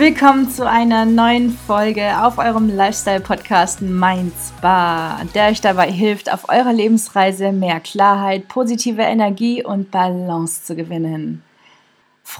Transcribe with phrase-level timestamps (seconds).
[0.00, 6.48] Willkommen zu einer neuen Folge auf eurem Lifestyle-Podcast Mind Spa, der euch dabei hilft, auf
[6.48, 11.42] eurer Lebensreise mehr Klarheit, positive Energie und Balance zu gewinnen.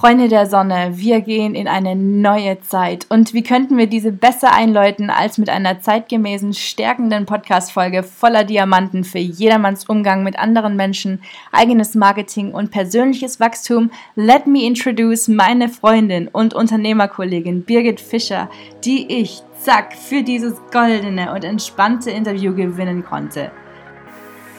[0.01, 3.05] Freunde der Sonne, wir gehen in eine neue Zeit.
[3.09, 9.03] Und wie könnten wir diese besser einläuten als mit einer zeitgemäßen, stärkenden Podcast-Folge voller Diamanten
[9.03, 13.91] für jedermanns Umgang mit anderen Menschen, eigenes Marketing und persönliches Wachstum?
[14.15, 18.49] Let me introduce meine Freundin und Unternehmerkollegin Birgit Fischer,
[18.83, 23.51] die ich, zack, für dieses goldene und entspannte Interview gewinnen konnte.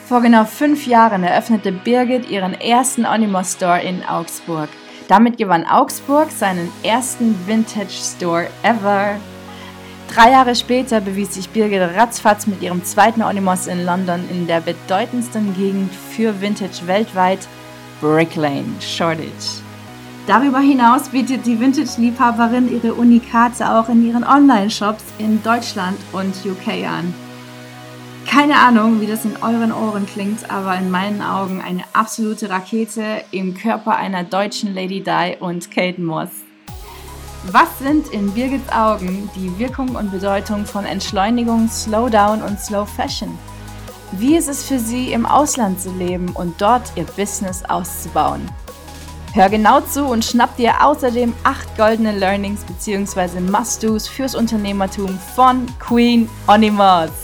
[0.06, 4.68] Vor genau fünf Jahren eröffnete Birgit ihren ersten Onimo Store in Augsburg.
[5.08, 9.16] Damit gewann Augsburg seinen ersten Vintage Store ever.
[10.12, 14.60] Drei Jahre später bewies sich Birgit ratzfatz mit ihrem zweiten Onimos in London in der
[14.60, 17.40] bedeutendsten Gegend für Vintage weltweit,
[18.00, 19.62] Brick Lane, Shoreditch.
[20.26, 26.86] Darüber hinaus bietet die Vintage-Liebhaberin ihre Unikate auch in ihren Online-Shops in Deutschland und UK
[26.86, 27.12] an.
[28.32, 33.22] Keine Ahnung, wie das in euren Ohren klingt, aber in meinen Augen eine absolute Rakete
[33.30, 36.30] im Körper einer deutschen Lady Di und Kate Moss.
[37.50, 43.38] Was sind in Birgits Augen die Wirkung und Bedeutung von Entschleunigung, Slowdown und Slow Fashion?
[44.12, 48.48] Wie ist es für sie, im Ausland zu leben und dort ihr Business auszubauen?
[49.34, 53.40] Hör genau zu und schnapp dir außerdem acht goldene Learnings bzw.
[53.40, 57.21] Must-Dos fürs Unternehmertum von Queen Onimos.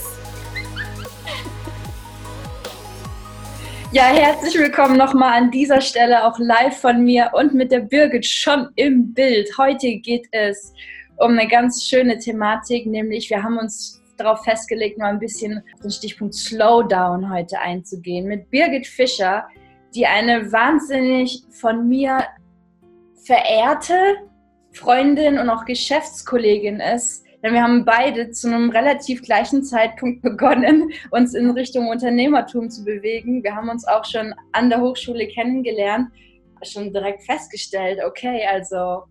[3.91, 8.23] Ja, herzlich willkommen nochmal an dieser Stelle auch live von mir und mit der Birgit
[8.23, 9.49] schon im Bild.
[9.57, 10.73] Heute geht es
[11.17, 15.81] um eine ganz schöne Thematik, nämlich wir haben uns darauf festgelegt, mal ein bisschen auf
[15.81, 19.47] den Stichpunkt Slowdown heute einzugehen mit Birgit Fischer,
[19.95, 22.23] die eine wahnsinnig von mir
[23.25, 24.17] verehrte
[24.71, 30.91] Freundin und auch Geschäftskollegin ist denn wir haben beide zu einem relativ gleichen Zeitpunkt begonnen,
[31.11, 33.43] uns in Richtung Unternehmertum zu bewegen.
[33.43, 36.09] Wir haben uns auch schon an der Hochschule kennengelernt,
[36.63, 39.03] schon direkt festgestellt, okay, also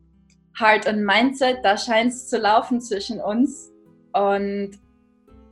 [0.58, 3.72] Heart und Mindset, da scheint es zu laufen zwischen uns.
[4.12, 4.72] Und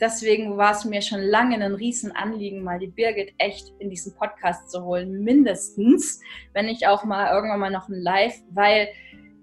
[0.00, 4.70] deswegen war es mir schon lange ein Riesenanliegen, mal die Birgit echt in diesen Podcast
[4.70, 6.20] zu holen, mindestens,
[6.52, 8.88] wenn nicht auch mal irgendwann mal noch ein Live, weil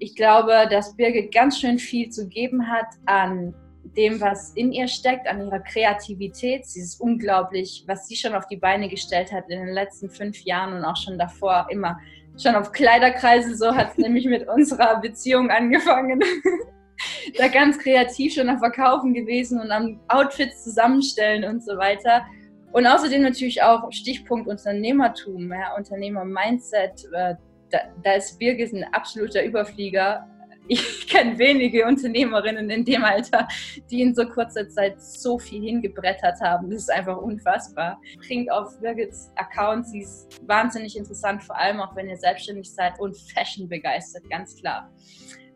[0.04, 3.54] ich glaube, dass Birgit ganz schön viel zu geben hat an
[3.96, 6.66] dem, was in ihr steckt, an ihrer Kreativität.
[6.66, 10.42] Sie ist unglaublich, was sie schon auf die Beine gestellt hat in den letzten fünf
[10.42, 11.98] Jahren und auch schon davor immer
[12.38, 13.56] schon auf Kleiderkreise.
[13.56, 16.22] So hat es nämlich mit unserer Beziehung angefangen.
[17.38, 22.26] da ganz kreativ schon am Verkaufen gewesen und am Outfits zusammenstellen und so weiter.
[22.74, 27.36] Und außerdem natürlich auch Stichpunkt Unternehmertum, ja, Unternehmer-Mindset, äh,
[27.74, 30.28] da, da ist Birgit ein absoluter Überflieger.
[30.68, 33.48] Ich kenne wenige Unternehmerinnen in dem Alter,
[33.90, 36.70] die in so kurzer Zeit so viel hingebrettert haben.
[36.70, 38.00] Das ist einfach unfassbar.
[38.28, 42.98] Bringt auf Birgits Account, sie ist wahnsinnig interessant, vor allem auch wenn ihr selbstständig seid
[43.00, 44.90] und Fashion begeistert, ganz klar.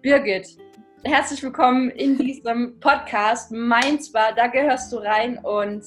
[0.02, 0.58] Birgit,
[1.04, 3.52] herzlich willkommen in diesem Podcast.
[3.52, 5.84] Meins war, da gehörst du rein und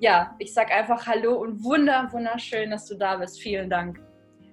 [0.00, 3.40] ja, ich sag einfach Hallo und wunder, wunderschön, dass du da bist.
[3.40, 4.00] Vielen Dank.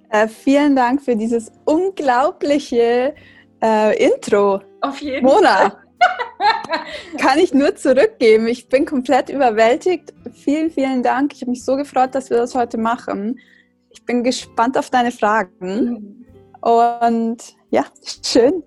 [0.09, 3.13] Äh, vielen Dank für dieses unglaubliche
[3.61, 4.61] äh, Intro.
[4.81, 5.77] Auf jeden Mona, Fall.
[7.17, 8.47] kann ich nur zurückgeben.
[8.47, 10.13] Ich bin komplett überwältigt.
[10.33, 11.33] Vielen, vielen Dank.
[11.33, 13.39] Ich habe mich so gefreut, dass wir das heute machen.
[13.89, 15.51] Ich bin gespannt auf deine Fragen.
[15.59, 16.25] Mhm.
[16.61, 17.85] Und ja,
[18.23, 18.63] schön.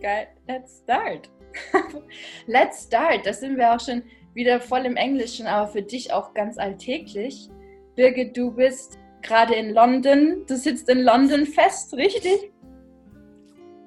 [0.00, 0.28] Geil.
[0.48, 1.30] Let's start.
[2.46, 3.24] Let's start.
[3.24, 4.02] Da sind wir auch schon
[4.34, 7.50] wieder voll im Englischen, aber für dich auch ganz alltäglich.
[7.94, 10.44] Birgit, du bist gerade in London.
[10.46, 12.52] Du sitzt in London fest, richtig?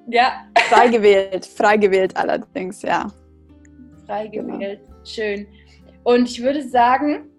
[0.08, 0.46] Ja.
[0.68, 3.08] Frei gewählt, frei gewählt allerdings, ja.
[4.06, 5.04] Frei gewählt, genau.
[5.04, 5.46] schön.
[6.04, 7.30] Und ich würde sagen,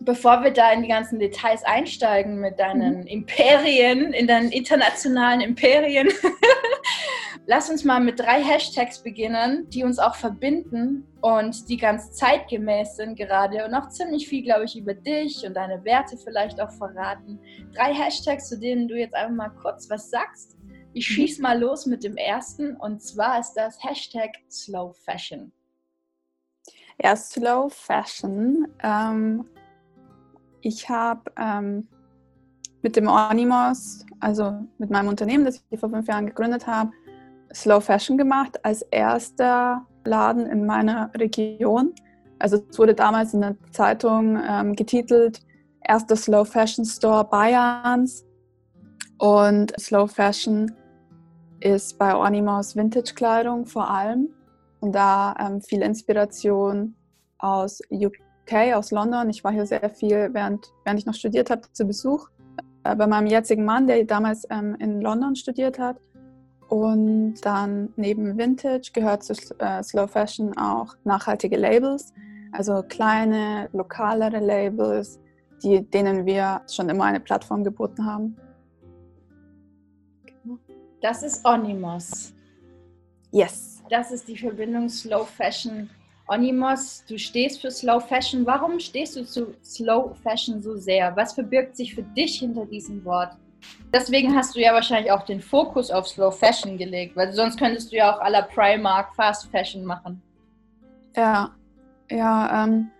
[0.00, 3.06] bevor wir da in die ganzen Details einsteigen mit deinen mhm.
[3.06, 6.08] Imperien, in deinen internationalen Imperien,
[7.46, 12.96] lass uns mal mit drei Hashtags beginnen, die uns auch verbinden und die ganz zeitgemäß
[12.96, 16.70] sind gerade und auch ziemlich viel, glaube ich, über dich und deine Werte vielleicht auch
[16.70, 17.38] verraten.
[17.74, 20.56] Drei Hashtags, zu denen du jetzt einfach mal kurz was sagst.
[20.94, 21.14] Ich mhm.
[21.14, 25.52] schieße mal los mit dem ersten und zwar ist das Hashtag Slow Fashion.
[27.02, 28.68] Ja, Slow Fashion.
[28.82, 29.44] Ähm,
[30.60, 31.88] ich habe ähm,
[32.82, 36.92] mit dem Animos, also mit meinem Unternehmen, das ich vor fünf Jahren gegründet habe,
[37.54, 41.94] Slow Fashion gemacht als erster Laden in meiner Region.
[42.38, 45.40] Also es wurde damals in der Zeitung ähm, getitelt,
[45.80, 48.24] erster Slow Fashion Store Bayerns.
[49.18, 50.72] Und Slow Fashion
[51.60, 54.28] ist bei Animos Vintage-Kleidung vor allem.
[54.80, 56.96] Und da ähm, viel Inspiration
[57.38, 59.30] aus UK, aus London.
[59.30, 62.28] Ich war hier sehr viel, während, während ich noch studiert habe, zu Besuch
[62.82, 65.98] äh, bei meinem jetzigen Mann, der damals ähm, in London studiert hat.
[66.72, 72.14] Und dann neben Vintage gehört zu äh, Slow Fashion auch nachhaltige Labels,
[72.50, 75.20] also kleine, lokalere Labels,
[75.62, 78.38] die, denen wir schon immer eine Plattform geboten haben.
[81.02, 82.32] Das ist Onimos.
[83.32, 83.82] Yes.
[83.90, 85.90] Das ist die Verbindung Slow Fashion.
[86.26, 88.46] Onimos, du stehst für Slow Fashion.
[88.46, 91.14] Warum stehst du zu Slow Fashion so sehr?
[91.16, 93.36] Was verbirgt sich für dich hinter diesem Wort?
[93.92, 97.92] Deswegen hast du ja wahrscheinlich auch den Fokus auf Slow Fashion gelegt, weil sonst könntest
[97.92, 100.22] du ja auch la Primark Fast Fashion machen.
[101.14, 101.50] Ja,
[102.10, 102.90] ja, ähm,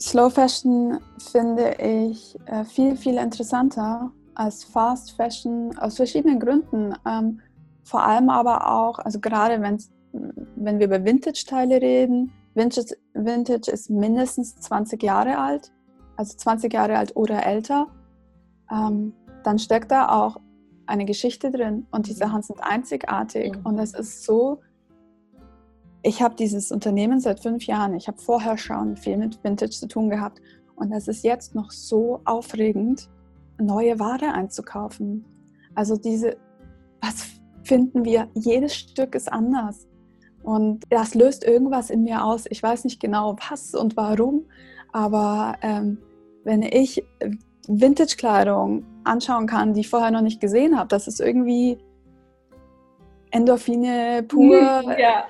[0.00, 0.98] Slow Fashion
[1.32, 6.94] finde ich äh, viel, viel interessanter als Fast Fashion aus verschiedenen Gründen.
[7.06, 7.40] Ähm,
[7.84, 14.56] vor allem aber auch, also gerade wenn wir über Vintage-Teile reden, Vintage, Vintage ist mindestens
[14.56, 15.72] 20 Jahre alt,
[16.16, 17.86] also 20 Jahre alt oder älter.
[18.70, 19.12] Ähm,
[19.46, 20.38] dann steckt da auch
[20.86, 22.16] eine Geschichte drin und die mhm.
[22.16, 23.64] Sachen sind einzigartig mhm.
[23.64, 24.60] und es ist so,
[26.02, 29.86] ich habe dieses Unternehmen seit fünf Jahren, ich habe vorher schon viel mit Vintage zu
[29.86, 30.40] tun gehabt
[30.74, 33.08] und es ist jetzt noch so aufregend,
[33.58, 35.24] neue Ware einzukaufen.
[35.74, 36.36] Also diese,
[37.00, 37.26] was
[37.62, 39.86] finden wir, jedes Stück ist anders
[40.42, 42.46] und das löst irgendwas in mir aus.
[42.50, 44.46] Ich weiß nicht genau was und warum,
[44.92, 45.98] aber ähm,
[46.44, 47.04] wenn ich
[47.68, 50.88] Vintage-Kleidung anschauen kann, die ich vorher noch nicht gesehen habe.
[50.88, 51.78] Das ist irgendwie
[53.30, 54.58] Endorphine pur.
[54.98, 55.24] Ja.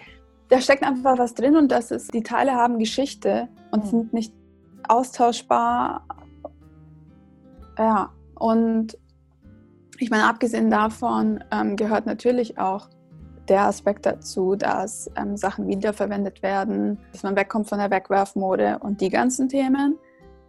[0.49, 3.89] Da steckt einfach was drin und das ist, die Teile haben Geschichte und mhm.
[3.89, 4.33] sind nicht
[4.89, 6.05] austauschbar.
[7.79, 8.97] Ja, und
[9.99, 12.89] ich meine, abgesehen davon ähm, gehört natürlich auch
[13.49, 19.01] der Aspekt dazu, dass ähm, Sachen wiederverwendet werden, dass man wegkommt von der Wegwerfmode und
[19.01, 19.99] die ganzen Themen.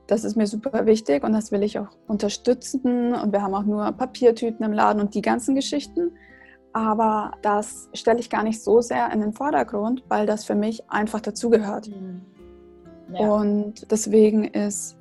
[0.08, 3.14] Das ist mir super wichtig und das will ich auch unterstützen.
[3.14, 6.12] Und wir haben auch nur Papiertüten im Laden und die ganzen Geschichten.
[6.72, 10.90] Aber das stelle ich gar nicht so sehr in den Vordergrund, weil das für mich
[10.90, 11.90] einfach dazugehört.
[11.90, 12.22] Mhm.
[13.14, 13.30] Ja.
[13.30, 14.98] Und deswegen ist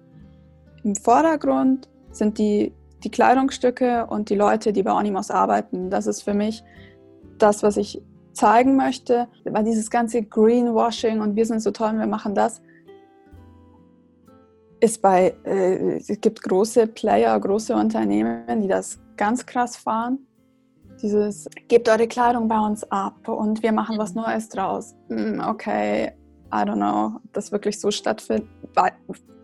[0.82, 2.73] im Vordergrund sind die,
[3.05, 5.91] die Kleidungsstücke und die Leute, die bei Onimos arbeiten.
[5.91, 6.64] Das ist für mich
[7.38, 9.29] das, was ich zeigen möchte.
[9.44, 12.62] Weil dieses ganze Greenwashing und wir sind so toll, wir machen das,
[14.81, 20.19] ist bei, äh, es gibt große Player, große Unternehmen, die das ganz krass fahren.
[21.02, 24.94] Dieses, gebt eure Kleidung bei uns ab und wir machen was Neues draus.
[25.08, 26.12] Hm, okay,
[26.52, 28.49] I don't know, ob das wirklich so stattfindet,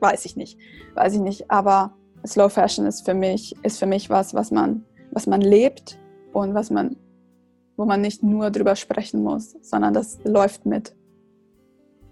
[0.00, 0.58] weiß ich nicht,
[0.94, 1.50] weiß ich nicht.
[1.50, 1.94] Aber
[2.26, 5.98] Slow Fashion ist für mich, ist für mich was, was man, was man lebt
[6.32, 6.96] und was man,
[7.76, 10.94] wo man nicht nur drüber sprechen muss, sondern das läuft mit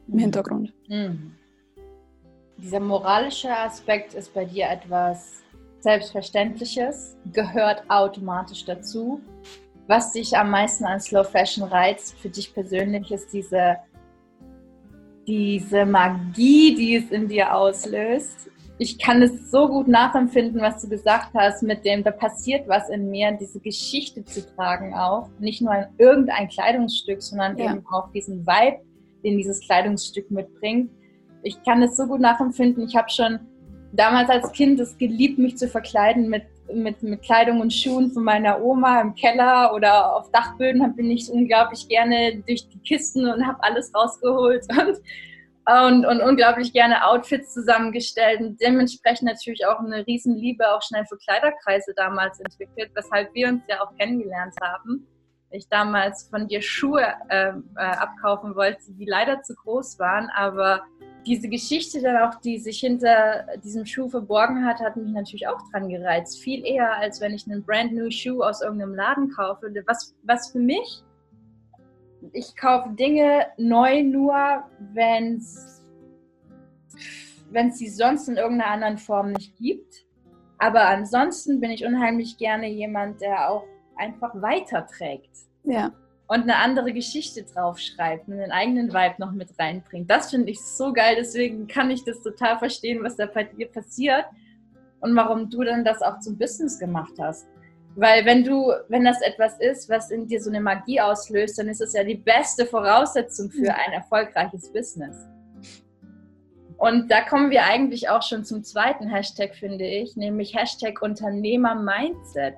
[0.08, 0.18] im mhm.
[0.18, 0.74] Hintergrund.
[0.88, 1.39] Mhm
[2.62, 5.42] dieser moralische Aspekt ist bei dir etwas
[5.80, 9.20] Selbstverständliches, gehört automatisch dazu.
[9.86, 13.76] Was dich am meisten an Slow Fashion reizt, für dich persönlich, ist diese,
[15.26, 18.50] diese Magie, die es in dir auslöst.
[18.78, 22.88] Ich kann es so gut nachempfinden, was du gesagt hast, mit dem, da passiert was
[22.88, 25.28] in mir, diese Geschichte zu tragen auch.
[25.38, 27.72] Nicht nur irgendein Kleidungsstück, sondern ja.
[27.72, 28.80] eben auch diesen Vibe,
[29.24, 30.90] den dieses Kleidungsstück mitbringt
[31.42, 32.86] ich kann es so gut nachempfinden.
[32.86, 33.40] Ich habe schon
[33.92, 38.24] damals als Kind es geliebt, mich zu verkleiden mit, mit, mit Kleidung und Schuhen von
[38.24, 40.94] meiner Oma im Keller oder auf Dachböden.
[40.94, 44.96] Bin ich unglaublich gerne durch die Kisten und habe alles rausgeholt und,
[45.66, 51.18] und, und, unglaublich gerne Outfits zusammengestellt und dementsprechend natürlich auch eine Riesenliebe auch schnell für
[51.18, 55.06] Kleiderkreise damals entwickelt, weshalb wir uns ja auch kennengelernt haben.
[55.52, 60.82] Ich damals von dir Schuhe äh, äh, abkaufen wollte, die leider zu groß waren, aber
[61.26, 65.58] diese Geschichte dann auch, die sich hinter diesem Schuh verborgen hat, hat mich natürlich auch
[65.70, 66.40] dran gereizt.
[66.40, 69.72] Viel eher, als wenn ich einen brand new Schuh aus irgendeinem Laden kaufe.
[69.86, 71.02] Was, was für mich,
[72.32, 75.82] ich kaufe Dinge neu nur, wenn es
[77.72, 80.04] sie sonst in irgendeiner anderen Form nicht gibt.
[80.58, 83.64] Aber ansonsten bin ich unheimlich gerne jemand, der auch
[83.96, 85.30] einfach weiterträgt.
[85.64, 85.92] Ja
[86.30, 90.08] und eine andere Geschichte draufschreibt und den eigenen Vibe noch mit reinbringt.
[90.08, 93.66] Das finde ich so geil, deswegen kann ich das total verstehen, was da bei dir
[93.66, 94.26] passiert
[95.00, 97.48] und warum du dann das auch zum Business gemacht hast.
[97.96, 101.66] Weil wenn du, wenn das etwas ist, was in dir so eine Magie auslöst, dann
[101.66, 105.26] ist es ja die beste Voraussetzung für ein erfolgreiches Business.
[106.76, 111.74] Und da kommen wir eigentlich auch schon zum zweiten Hashtag, finde ich, nämlich Hashtag Unternehmer
[111.74, 112.54] Mindset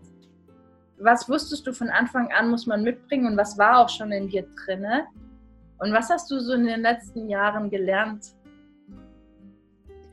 [1.03, 4.29] was wusstest du von Anfang an, muss man mitbringen und was war auch schon in
[4.29, 5.07] dir drinne?
[5.79, 8.35] Und was hast du so in den letzten Jahren gelernt?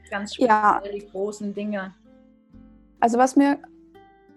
[0.09, 0.81] Ganz speziell ja.
[0.91, 1.93] die großen Dinge.
[2.99, 3.59] Also was mir,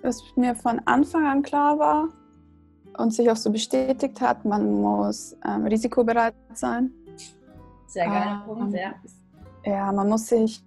[0.02, 2.08] was mir von Anfang an klar war
[2.98, 6.92] und sich auch so bestätigt hat, man muss ähm, risikobereit sein.
[7.86, 8.94] Sehr geil, ähm, Punkt, ja.
[9.64, 10.62] Ja, man muss sich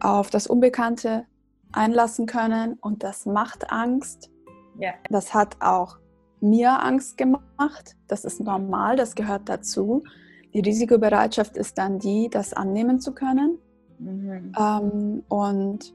[0.00, 1.26] auf das Unbekannte
[1.72, 4.30] einlassen können und das macht Angst.
[4.78, 4.92] Ja.
[5.10, 5.98] Das hat auch
[6.40, 7.96] mir Angst gemacht.
[8.08, 10.04] Das ist normal, das gehört dazu.
[10.52, 13.58] Die Risikobereitschaft ist dann die, das annehmen zu können
[13.98, 14.52] mhm.
[14.58, 15.94] ähm, und,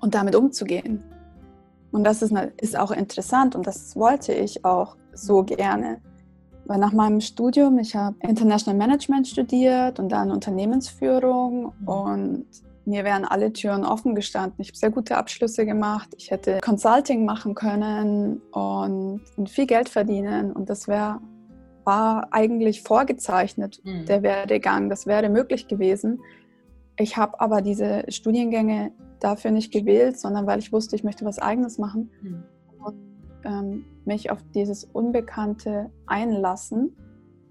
[0.00, 1.02] und damit umzugehen.
[1.90, 6.00] Und das ist, ist auch interessant und das wollte ich auch so gerne.
[6.66, 11.88] Weil nach meinem Studium, ich habe International Management studiert und dann Unternehmensführung mhm.
[11.88, 12.46] und
[12.86, 14.60] mir wären alle Türen offen gestanden.
[14.60, 16.10] Ich habe sehr gute Abschlüsse gemacht.
[16.16, 20.52] Ich hätte Consulting machen können und, viel Geld verdienen.
[20.52, 21.20] Und das wär,
[21.84, 24.06] war eigentlich vorgezeichnet, mhm.
[24.06, 24.88] der Werdegang.
[24.88, 26.20] Das wäre möglich gewesen.
[26.98, 31.38] Ich habe aber diese Studiengänge dafür nicht gewählt, sondern weil ich wusste, ich möchte was
[31.38, 32.10] Eigenes machen.
[32.22, 32.44] Mhm.
[32.84, 32.96] Und
[33.44, 36.96] ähm, mich auf dieses Unbekannte einlassen.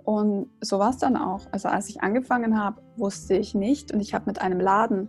[0.04, 1.42] Und so war es dann auch.
[1.52, 5.08] Also als ich angefangen habe, wusste ich nicht und ich habe mit einem Laden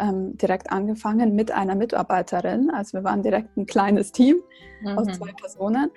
[0.00, 2.70] ähm, direkt angefangen mit einer Mitarbeiterin.
[2.70, 4.40] Also wir waren direkt ein kleines Team
[4.82, 4.98] mhm.
[4.98, 5.90] aus zwei Personen.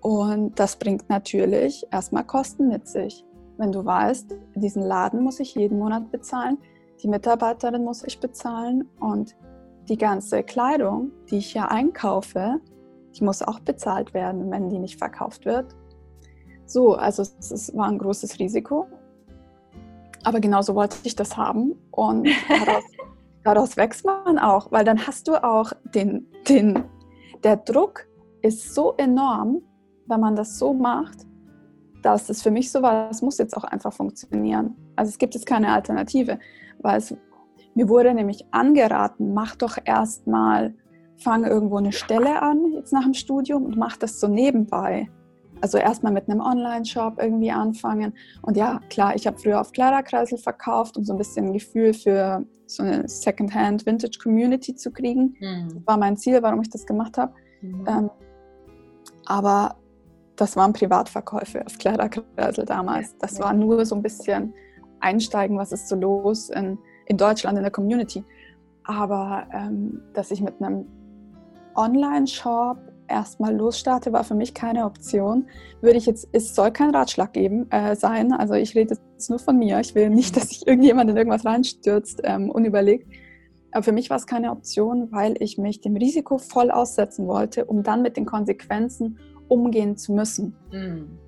[0.00, 3.24] Und das bringt natürlich erstmal Kosten mit sich.
[3.58, 6.58] Wenn du weißt, diesen Laden muss ich jeden Monat bezahlen,
[7.02, 9.34] die Mitarbeiterin muss ich bezahlen und
[9.88, 12.60] die ganze Kleidung, die ich hier einkaufe,
[13.14, 15.74] die muss auch bezahlt werden, wenn die nicht verkauft wird.
[16.66, 18.86] So, also es war ein großes Risiko.
[20.24, 21.76] Aber genauso wollte ich das haben.
[21.92, 22.82] Und daraus
[23.46, 26.84] daraus wächst man auch, weil dann hast du auch den, den,
[27.44, 28.06] der Druck
[28.42, 29.62] ist so enorm,
[30.06, 31.26] wenn man das so macht,
[32.02, 34.74] dass es für mich so war, es muss jetzt auch einfach funktionieren.
[34.96, 36.40] Also es gibt jetzt keine Alternative,
[36.80, 37.14] weil es,
[37.74, 40.74] mir wurde nämlich angeraten, mach doch erstmal,
[41.16, 45.08] fang irgendwo eine Stelle an, jetzt nach dem Studium und mach das so nebenbei.
[45.60, 48.12] Also erstmal mit einem Online-Shop irgendwie anfangen.
[48.42, 51.94] Und ja, klar, ich habe früher auf Kleiderkreisel verkauft, um so ein bisschen ein Gefühl
[51.94, 55.36] für so eine Secondhand Vintage Community zu kriegen.
[55.40, 55.68] Mhm.
[55.74, 57.32] Das war mein Ziel, warum ich das gemacht habe.
[57.62, 57.84] Mhm.
[57.88, 58.10] Ähm,
[59.24, 59.76] aber
[60.36, 63.16] das waren Privatverkäufe auf Kleiderkreisel damals.
[63.18, 64.52] Das war nur so ein bisschen
[65.00, 68.24] einsteigen, was ist so los in, in Deutschland in der Community.
[68.84, 70.86] Aber ähm, dass ich mit einem
[71.74, 75.46] Online-Shop erstmal losstarte, war für mich keine Option.
[75.80, 78.32] Würde ich jetzt, es soll kein Ratschlag geben äh, sein.
[78.32, 79.80] Also ich rede jetzt nur von mir.
[79.80, 83.10] Ich will nicht, dass sich irgendjemand in irgendwas reinstürzt, ähm, unüberlegt.
[83.72, 87.64] Aber für mich war es keine Option, weil ich mich dem Risiko voll aussetzen wollte,
[87.66, 90.54] um dann mit den Konsequenzen umgehen zu müssen.
[90.72, 91.18] Mhm.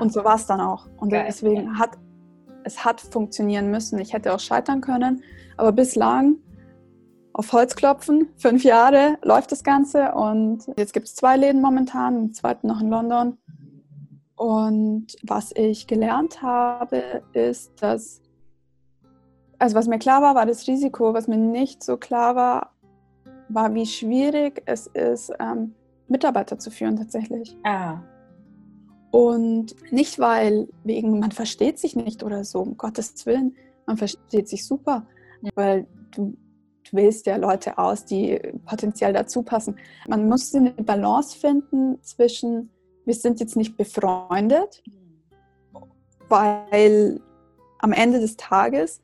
[0.00, 0.88] Und so war es dann auch.
[0.96, 1.24] Und Geil.
[1.26, 1.98] deswegen hat
[2.64, 3.98] es hat funktionieren müssen.
[3.98, 5.22] Ich hätte auch scheitern können,
[5.56, 6.36] aber bislang
[7.38, 8.28] auf Holz klopfen.
[8.36, 12.80] Fünf Jahre läuft das Ganze und jetzt gibt es zwei Läden momentan, einen zweiten noch
[12.80, 13.38] in London.
[14.34, 18.20] Und was ich gelernt habe, ist, dass,
[19.60, 21.14] also was mir klar war, war das Risiko.
[21.14, 22.72] Was mir nicht so klar war,
[23.48, 25.74] war, wie schwierig es ist, ähm,
[26.08, 27.56] Mitarbeiter zu führen tatsächlich.
[27.62, 28.00] Ah.
[29.12, 33.54] Und nicht, weil wegen, man versteht sich nicht oder so, um Gottes Willen,
[33.86, 35.06] man versteht sich super,
[35.54, 36.36] weil du
[36.94, 39.76] wählst ja Leute aus, die potenziell dazu passen.
[40.06, 42.70] Man muss eine Balance finden zwischen,
[43.04, 44.82] wir sind jetzt nicht befreundet,
[46.28, 47.20] weil
[47.78, 49.00] am Ende des Tages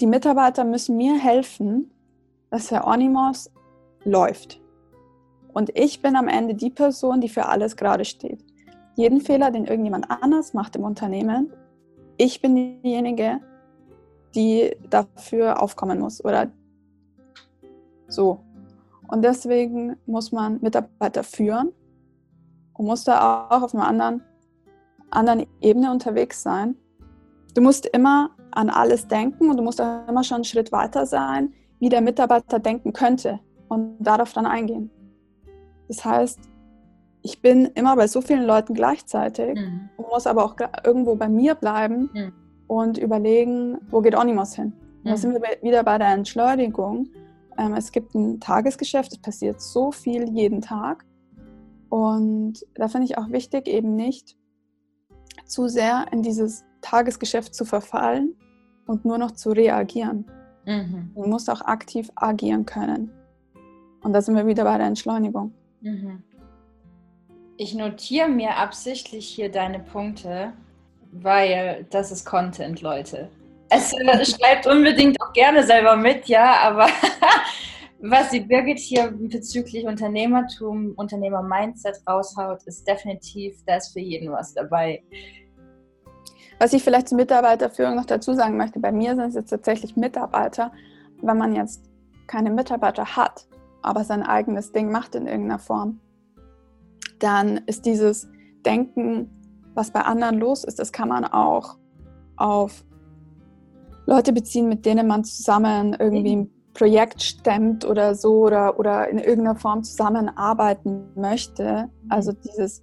[0.00, 1.90] die Mitarbeiter müssen mir helfen,
[2.50, 3.50] dass Herr Onimos
[4.04, 4.60] läuft.
[5.52, 8.44] Und ich bin am Ende die Person, die für alles gerade steht.
[8.96, 11.52] Jeden Fehler, den irgendjemand anders macht im Unternehmen,
[12.16, 13.40] ich bin diejenige,
[14.34, 16.50] die dafür aufkommen muss oder
[18.10, 18.40] so.
[19.08, 21.72] Und deswegen muss man Mitarbeiter führen
[22.74, 24.22] und muss da auch auf einer anderen,
[25.10, 26.76] anderen Ebene unterwegs sein.
[27.54, 31.06] Du musst immer an alles denken und du musst auch immer schon einen Schritt weiter
[31.06, 34.90] sein, wie der Mitarbeiter denken könnte und darauf dann eingehen.
[35.88, 36.38] Das heißt,
[37.22, 39.90] ich bin immer bei so vielen Leuten gleichzeitig mhm.
[39.96, 42.32] und muss aber auch irgendwo bei mir bleiben mhm.
[42.66, 44.72] und überlegen, wo geht Onimos hin.
[45.02, 45.08] Mhm.
[45.08, 47.08] Da sind wir wieder bei der Entschleunigung.
[47.60, 51.04] Ähm, es gibt ein Tagesgeschäft, es passiert so viel jeden Tag.
[51.90, 54.36] Und da finde ich auch wichtig, eben nicht
[55.44, 58.34] zu sehr in dieses Tagesgeschäft zu verfallen
[58.86, 60.24] und nur noch zu reagieren.
[60.64, 61.10] Mhm.
[61.14, 63.10] Du musst auch aktiv agieren können.
[64.02, 65.52] Und da sind wir wieder bei der Entschleunigung.
[65.82, 66.22] Mhm.
[67.58, 70.54] Ich notiere mir absichtlich hier deine Punkte,
[71.12, 73.28] weil das ist Content, Leute.
[73.70, 76.88] Es äh, schreibt unbedingt auch gerne selber mit, ja, aber
[78.00, 84.54] was die Birgit hier bezüglich Unternehmertum, Unternehmer-Mindset raushaut, ist definitiv, da ist für jeden was
[84.54, 85.04] dabei.
[86.58, 89.96] Was ich vielleicht zur Mitarbeiterführung noch dazu sagen möchte, bei mir sind es jetzt tatsächlich
[89.96, 90.72] Mitarbeiter,
[91.22, 91.88] wenn man jetzt
[92.26, 93.46] keine Mitarbeiter hat,
[93.82, 96.00] aber sein eigenes Ding macht in irgendeiner Form,
[97.20, 98.28] dann ist dieses
[98.66, 99.30] Denken,
[99.74, 101.76] was bei anderen los ist, das kann man auch
[102.36, 102.84] auf
[104.06, 109.18] Leute beziehen, mit denen man zusammen irgendwie ein Projekt stemmt oder so oder, oder in
[109.18, 111.88] irgendeiner Form zusammenarbeiten möchte.
[112.08, 112.82] Also dieses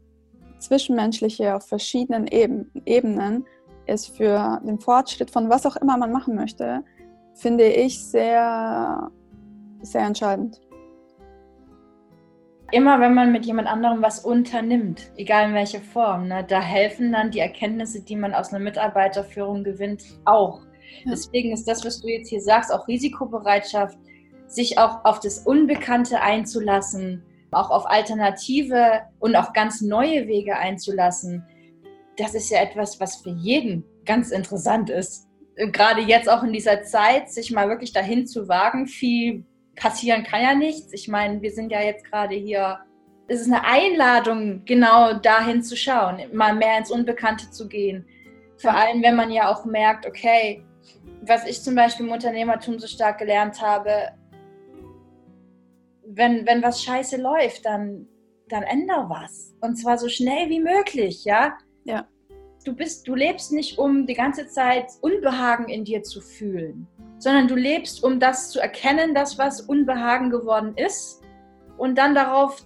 [0.60, 3.46] Zwischenmenschliche auf verschiedenen Ebenen
[3.86, 6.84] ist für den Fortschritt von was auch immer man machen möchte,
[7.36, 9.10] finde ich sehr,
[9.82, 10.60] sehr entscheidend
[12.72, 17.12] immer wenn man mit jemand anderem was unternimmt, egal in welcher Form, ne, da helfen
[17.12, 20.62] dann die Erkenntnisse, die man aus einer Mitarbeiterführung gewinnt, auch.
[21.04, 21.12] Ja.
[21.12, 23.98] Deswegen ist das, was du jetzt hier sagst, auch Risikobereitschaft,
[24.48, 31.44] sich auch auf das Unbekannte einzulassen, auch auf Alternative und auch ganz neue Wege einzulassen.
[32.18, 35.28] Das ist ja etwas, was für jeden ganz interessant ist.
[35.56, 40.42] Gerade jetzt auch in dieser Zeit, sich mal wirklich dahin zu wagen, viel passieren kann
[40.42, 40.92] ja nichts.
[40.94, 42.80] Ich meine, wir sind ja jetzt gerade hier.
[43.28, 48.06] Es ist eine Einladung, genau dahin zu schauen, mal mehr ins Unbekannte zu gehen.
[48.58, 50.64] Vor allem, wenn man ja auch merkt, okay,
[51.28, 53.92] was ich zum Beispiel im Unternehmertum so stark gelernt habe,
[56.06, 58.08] wenn, wenn was scheiße läuft, dann,
[58.48, 59.54] dann änder was.
[59.62, 61.58] Und zwar so schnell wie möglich, ja?
[61.84, 62.08] Ja.
[62.66, 66.88] Du bist, du lebst nicht, um die ganze Zeit Unbehagen in dir zu fühlen
[67.20, 71.22] sondern du lebst, um das zu erkennen, dass was Unbehagen geworden ist
[71.78, 72.64] und dann darauf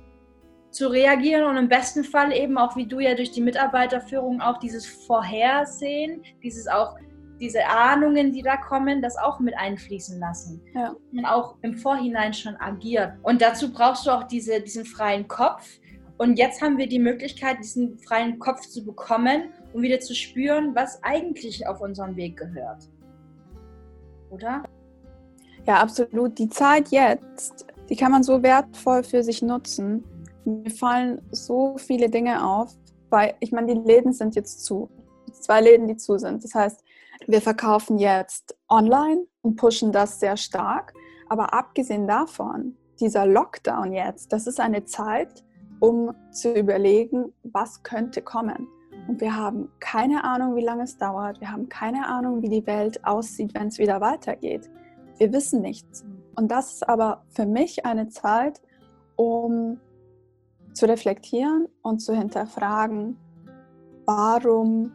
[0.69, 4.57] zu reagieren und im besten Fall eben auch, wie du ja durch die Mitarbeiterführung auch
[4.57, 6.95] dieses Vorhersehen, dieses auch
[7.41, 10.61] diese Ahnungen, die da kommen, das auch mit einfließen lassen.
[10.73, 10.95] Ja.
[11.11, 13.13] Und auch im Vorhinein schon agiert.
[13.23, 15.67] Und dazu brauchst du auch diese, diesen freien Kopf.
[16.17, 20.75] Und jetzt haben wir die Möglichkeit, diesen freien Kopf zu bekommen um wieder zu spüren,
[20.75, 22.89] was eigentlich auf unseren Weg gehört
[24.31, 24.63] oder?
[25.67, 26.37] Ja, absolut.
[26.39, 30.03] Die Zeit jetzt, die kann man so wertvoll für sich nutzen.
[30.45, 32.73] Mir fallen so viele Dinge auf,
[33.09, 34.89] weil ich meine, die Läden sind jetzt zu.
[35.33, 36.43] Zwei Läden, die zu sind.
[36.43, 36.83] Das heißt,
[37.27, 40.93] wir verkaufen jetzt online und pushen das sehr stark.
[41.29, 45.43] Aber abgesehen davon, dieser Lockdown jetzt, das ist eine Zeit,
[45.79, 48.67] um zu überlegen, was könnte kommen.
[49.07, 51.39] Und wir haben keine Ahnung, wie lange es dauert.
[51.41, 54.69] Wir haben keine Ahnung, wie die Welt aussieht, wenn es wieder weitergeht.
[55.17, 56.05] Wir wissen nichts.
[56.35, 58.61] Und das ist aber für mich eine Zeit,
[59.15, 59.79] um
[60.73, 63.17] zu reflektieren und zu hinterfragen,
[64.05, 64.93] warum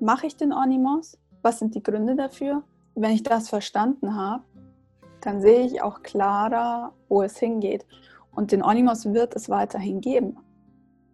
[0.00, 1.18] mache ich den Animus?
[1.42, 2.62] Was sind die Gründe dafür?
[2.94, 4.44] Wenn ich das verstanden habe,
[5.20, 7.86] dann sehe ich auch klarer, wo es hingeht.
[8.34, 10.38] Und den Animus wird es weiterhin geben.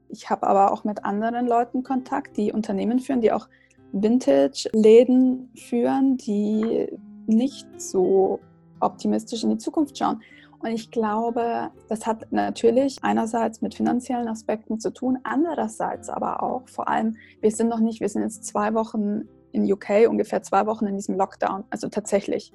[0.08, 3.48] Ich habe aber auch mit anderen Leuten Kontakt, die Unternehmen führen, die auch
[3.92, 6.88] Vintage-Läden führen, die
[7.26, 8.40] nicht so
[8.80, 10.22] optimistisch in die Zukunft schauen.
[10.58, 16.68] Und ich glaube, das hat natürlich einerseits mit finanziellen Aspekten zu tun, andererseits aber auch,
[16.68, 20.66] vor allem, wir sind noch nicht, wir sind jetzt zwei Wochen in UK, ungefähr zwei
[20.66, 22.52] Wochen in diesem Lockdown, also tatsächlich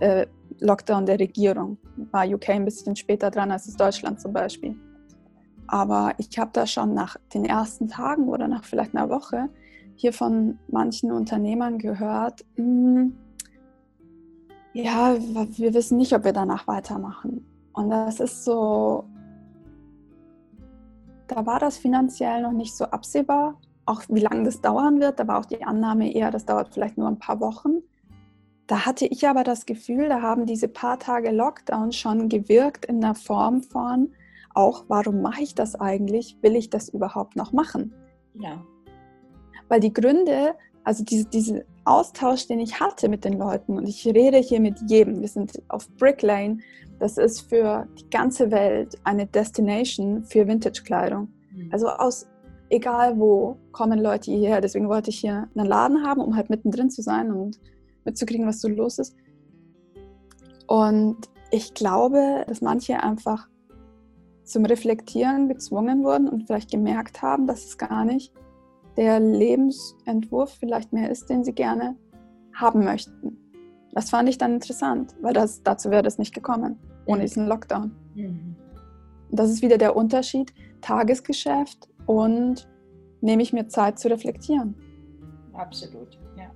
[0.00, 0.26] äh,
[0.60, 1.78] Lockdown der Regierung.
[2.10, 4.76] War UK ein bisschen später dran als es Deutschland zum Beispiel.
[5.66, 9.48] Aber ich habe da schon nach den ersten Tagen oder nach vielleicht einer Woche
[9.96, 13.16] hier von manchen Unternehmern gehört, mh, hm,
[14.74, 17.46] ja, wir wissen nicht, ob wir danach weitermachen.
[17.72, 19.04] Und das ist so,
[21.28, 25.18] da war das finanziell noch nicht so absehbar, auch wie lange das dauern wird.
[25.18, 27.82] Da war auch die Annahme eher, das dauert vielleicht nur ein paar Wochen.
[28.66, 33.00] Da hatte ich aber das Gefühl, da haben diese paar Tage Lockdown schon gewirkt in
[33.00, 34.12] der Form von,
[34.54, 36.38] auch, warum mache ich das eigentlich?
[36.40, 37.92] Will ich das überhaupt noch machen?
[38.34, 38.64] Ja.
[39.68, 44.06] Weil die Gründe, also diese, diesen Austausch, den ich hatte mit den Leuten, und ich
[44.06, 46.58] rede hier mit jedem, wir sind auf Brick Lane,
[46.98, 51.28] das ist für die ganze Welt eine Destination für Vintage-Kleidung.
[51.52, 51.68] Mhm.
[51.72, 52.26] Also aus
[52.70, 54.60] egal wo kommen Leute hierher.
[54.60, 57.60] Deswegen wollte ich hier einen Laden haben, um halt mittendrin zu sein und
[58.04, 59.16] mitzukriegen, was so los ist.
[60.66, 61.16] Und
[61.50, 63.48] ich glaube, dass manche einfach
[64.44, 68.32] zum Reflektieren gezwungen wurden und vielleicht gemerkt haben, dass es gar nicht
[68.96, 71.96] der Lebensentwurf vielleicht mehr ist, den sie gerne
[72.54, 73.38] haben möchten.
[73.92, 77.92] Das fand ich dann interessant, weil das, dazu wäre das nicht gekommen, ohne diesen Lockdown.
[78.14, 78.56] Mhm.
[79.30, 82.68] Das ist wieder der Unterschied, Tagesgeschäft und
[83.20, 84.74] nehme ich mir Zeit zu reflektieren.
[85.52, 86.50] Absolut, ja.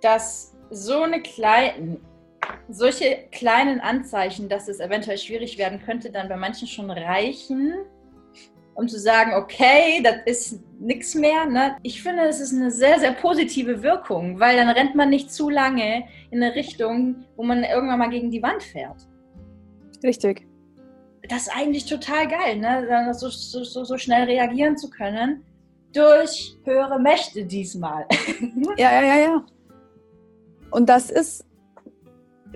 [0.00, 2.00] Dass so eine kleine,
[2.68, 7.74] solche kleinen Anzeichen, dass es eventuell schwierig werden könnte, dann bei manchen schon reichen,
[8.74, 11.46] um zu sagen, okay, das ist nichts mehr.
[11.46, 11.76] Ne?
[11.82, 15.50] Ich finde, es ist eine sehr, sehr positive Wirkung, weil dann rennt man nicht zu
[15.50, 19.06] lange in eine Richtung, wo man irgendwann mal gegen die Wand fährt.
[20.02, 20.46] Richtig.
[21.28, 23.14] Das ist eigentlich total geil, ne?
[23.14, 25.44] so, so, so schnell reagieren zu können
[25.92, 28.06] durch höhere Mächte diesmal.
[28.76, 29.46] ja, ja, ja, ja.
[30.70, 31.44] Und das ist,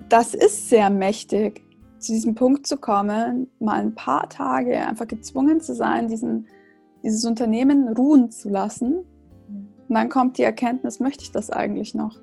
[0.08, 1.62] das ist sehr mächtig
[1.98, 6.46] zu diesem Punkt zu kommen, mal ein paar Tage einfach gezwungen zu sein, diesen,
[7.02, 9.04] dieses Unternehmen ruhen zu lassen.
[9.88, 12.18] Und dann kommt die Erkenntnis, möchte ich das eigentlich noch?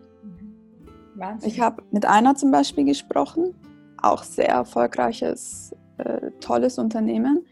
[1.15, 1.49] Wahnsinn.
[1.49, 3.55] Ich habe mit einer zum Beispiel gesprochen,
[4.01, 7.45] auch sehr erfolgreiches, äh, tolles Unternehmen,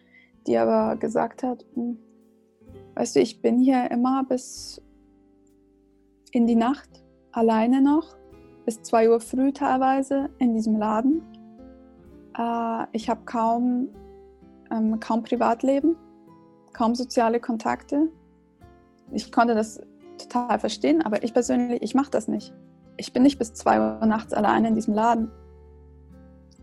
[0.48, 1.98] die aber gesagt hat, hm,
[2.96, 4.82] weißt du, ich bin hier immer bis
[6.32, 8.16] in die Nacht alleine noch,
[8.66, 11.22] bis 2 Uhr früh teilweise in diesem Laden.
[12.38, 13.90] Äh, ich habe kaum,
[14.72, 15.96] ähm, kaum Privatleben,
[16.74, 18.10] kaum soziale Kontakte.
[19.12, 19.82] Ich konnte das
[20.18, 22.54] total verstehen, aber ich persönlich, ich mache das nicht.
[22.98, 25.32] Ich bin nicht bis zwei Uhr nachts alleine in diesem Laden.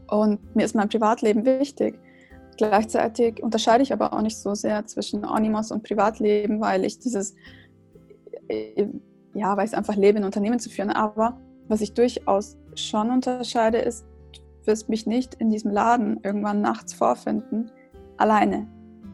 [0.08, 1.98] Und mir ist mein Privatleben wichtig.
[2.56, 7.34] Gleichzeitig unterscheide ich aber auch nicht so sehr zwischen Animos und Privatleben, weil ich dieses,
[8.48, 8.86] äh,
[9.34, 10.90] ja, weil ich es einfach lebe, ein Unternehmen zu führen.
[10.90, 14.04] Aber was ich durchaus schon unterscheide, ist,
[14.64, 17.70] wirst mich nicht in diesem Laden irgendwann nachts vorfinden,
[18.16, 18.66] alleine.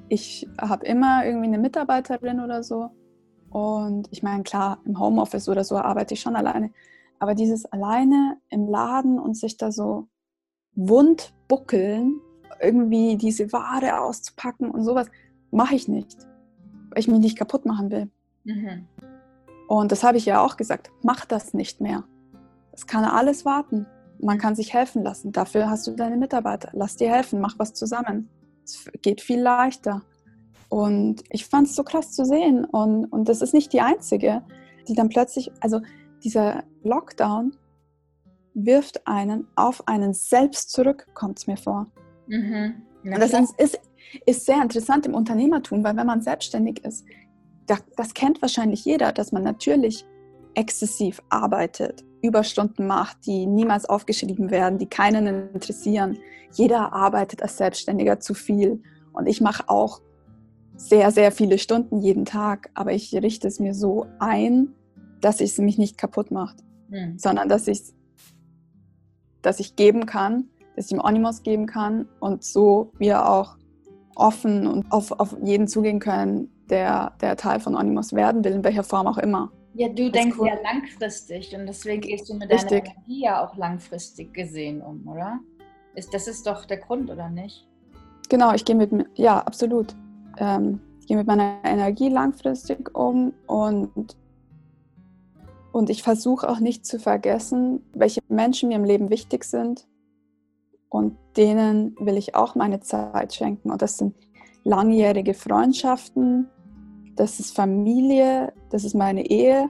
[0.09, 2.90] Ich habe immer irgendwie eine Mitarbeiterin oder so.
[3.51, 6.71] Und ich meine, klar, im Homeoffice oder so arbeite ich schon alleine.
[7.19, 10.09] Aber dieses alleine im Laden und sich da so
[10.75, 12.21] wund buckeln,
[12.61, 15.09] irgendwie diese Ware auszupacken und sowas,
[15.51, 16.27] mache ich nicht.
[16.90, 18.11] Weil ich mich nicht kaputt machen will.
[18.45, 18.87] Mhm.
[19.69, 22.05] Und das habe ich ja auch gesagt, mach das nicht mehr.
[22.74, 23.87] Es kann alles warten.
[24.20, 25.32] Man kann sich helfen lassen.
[25.32, 26.70] Dafür hast du deine Mitarbeiter.
[26.72, 28.28] Lass dir helfen, mach was zusammen.
[28.64, 30.02] Es geht viel leichter.
[30.68, 32.64] Und ich fand es so krass zu sehen.
[32.64, 34.42] Und, und das ist nicht die einzige,
[34.88, 35.80] die dann plötzlich, also
[36.24, 37.56] dieser Lockdown
[38.54, 41.87] wirft einen auf einen selbst zurück, kommt es mir vor.
[42.26, 42.82] Mhm.
[43.04, 43.80] Und das ist,
[44.24, 47.04] ist sehr interessant im Unternehmertum, weil wenn man selbstständig ist,
[47.66, 50.06] das kennt wahrscheinlich jeder, dass man natürlich
[50.55, 56.19] exzessiv arbeitet, Überstunden macht, die niemals aufgeschrieben werden, die keinen interessieren.
[56.53, 60.01] Jeder arbeitet als Selbstständiger zu viel und ich mache auch
[60.77, 64.75] sehr, sehr viele Stunden jeden Tag, aber ich richte es mir so ein,
[65.21, 66.57] dass es mich nicht kaputt macht,
[66.88, 67.19] mhm.
[67.19, 67.95] sondern dass ich
[69.45, 73.57] dass ich geben kann, dass ich ihm Animos geben kann und so wir auch
[74.14, 78.64] offen und auf, auf jeden zugehen können, der, der Teil von Animos werden will, in
[78.64, 79.53] welcher Form auch immer.
[79.76, 80.46] Ja, du denkst cool.
[80.48, 82.84] ja langfristig und deswegen gehst du mit Richtig.
[82.84, 85.40] deiner Energie ja auch langfristig gesehen um, oder?
[85.96, 87.66] Ist, das ist doch der Grund, oder nicht?
[88.28, 89.94] Genau, ich gehe mit, ja, absolut.
[90.38, 94.16] Ähm, ich gehe mit meiner Energie langfristig um und,
[95.72, 99.88] und ich versuche auch nicht zu vergessen, welche Menschen mir im Leben wichtig sind
[100.88, 103.72] und denen will ich auch meine Zeit schenken.
[103.72, 104.14] Und das sind
[104.62, 106.48] langjährige Freundschaften,
[107.16, 109.68] das ist Familie, das ist meine Ehe.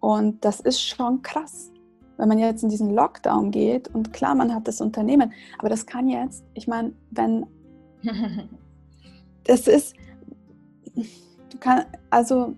[0.00, 1.72] Und das ist schon krass,
[2.18, 5.86] wenn man jetzt in diesen Lockdown geht und klar, man hat das Unternehmen, aber das
[5.86, 7.46] kann jetzt, ich meine, wenn
[9.44, 9.94] das ist,
[10.94, 12.54] du kannst, also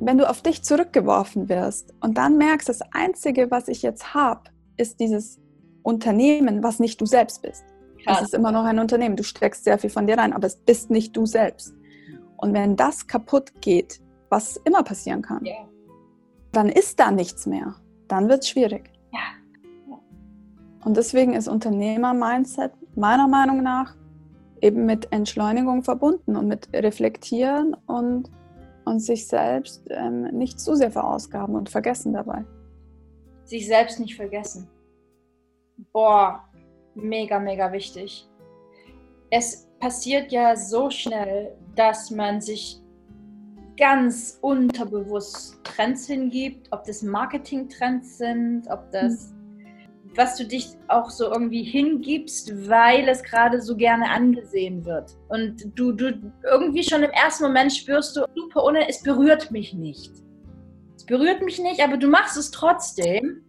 [0.00, 4.42] wenn du auf dich zurückgeworfen wirst und dann merkst, das Einzige, was ich jetzt habe,
[4.76, 5.40] ist dieses
[5.82, 7.64] Unternehmen, was nicht du selbst bist.
[8.06, 9.16] Es ist immer noch ein Unternehmen.
[9.16, 11.74] Du steckst sehr viel von dir rein, aber es bist nicht du selbst.
[12.36, 15.68] Und wenn das kaputt geht, was immer passieren kann, yeah.
[16.52, 17.74] dann ist da nichts mehr.
[18.08, 18.90] Dann wird es schwierig.
[19.12, 19.98] Ja.
[20.84, 23.94] Und deswegen ist Unternehmer-Mindset meiner Meinung nach
[24.60, 28.30] eben mit Entschleunigung verbunden und mit Reflektieren und,
[28.84, 32.44] und sich selbst ähm, nicht zu sehr verausgaben und vergessen dabei.
[33.44, 34.68] Sich selbst nicht vergessen.
[35.92, 36.44] Boah,
[36.94, 38.28] mega, mega wichtig.
[39.30, 42.80] Es passiert ja so schnell, dass man sich
[43.76, 49.34] ganz unterbewusst Trends hingibt, ob das Marketing-Trends sind, ob das,
[50.14, 55.18] was du dich auch so irgendwie hingibst, weil es gerade so gerne angesehen wird.
[55.28, 59.74] Und du, du irgendwie schon im ersten Moment spürst du, super ohne, es berührt mich
[59.74, 60.12] nicht.
[60.96, 63.43] Es berührt mich nicht, aber du machst es trotzdem,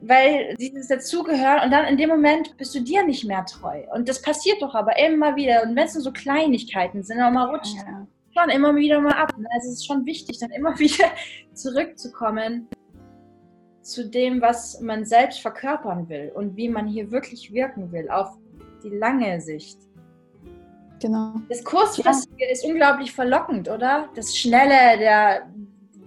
[0.00, 3.82] weil dieses Dazugehören und dann in dem Moment bist du dir nicht mehr treu.
[3.94, 5.62] Und das passiert doch aber immer wieder.
[5.62, 8.06] Und wenn es nur so Kleinigkeiten sind, auch mal rutscht ja.
[8.36, 9.32] schon immer wieder mal ab.
[9.38, 9.48] Ne?
[9.52, 11.06] Also es ist schon wichtig, dann immer wieder
[11.54, 12.68] zurückzukommen
[13.82, 18.36] zu dem, was man selbst verkörpern will und wie man hier wirklich wirken will, auf
[18.82, 19.78] die lange Sicht.
[21.00, 21.34] Genau.
[21.48, 22.50] Das Kurzfristige ja.
[22.50, 24.08] ist unglaublich verlockend, oder?
[24.14, 25.46] Das Schnelle, der,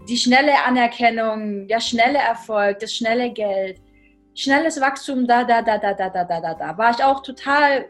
[0.08, 3.82] die schnelle Anerkennung, der schnelle Erfolg, das schnelle Geld,
[4.34, 6.78] schnelles Wachstum, da, da, da, da, da, da, da, da, da.
[6.78, 7.86] War ich auch total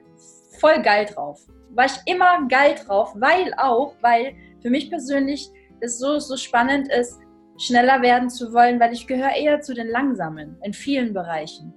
[0.59, 1.39] voll geil drauf.
[1.71, 5.49] War ich immer geil drauf, weil auch, weil für mich persönlich
[5.81, 7.19] es so, so spannend ist,
[7.57, 11.73] schneller werden zu wollen, weil ich gehöre eher zu den Langsamen in vielen Bereichen.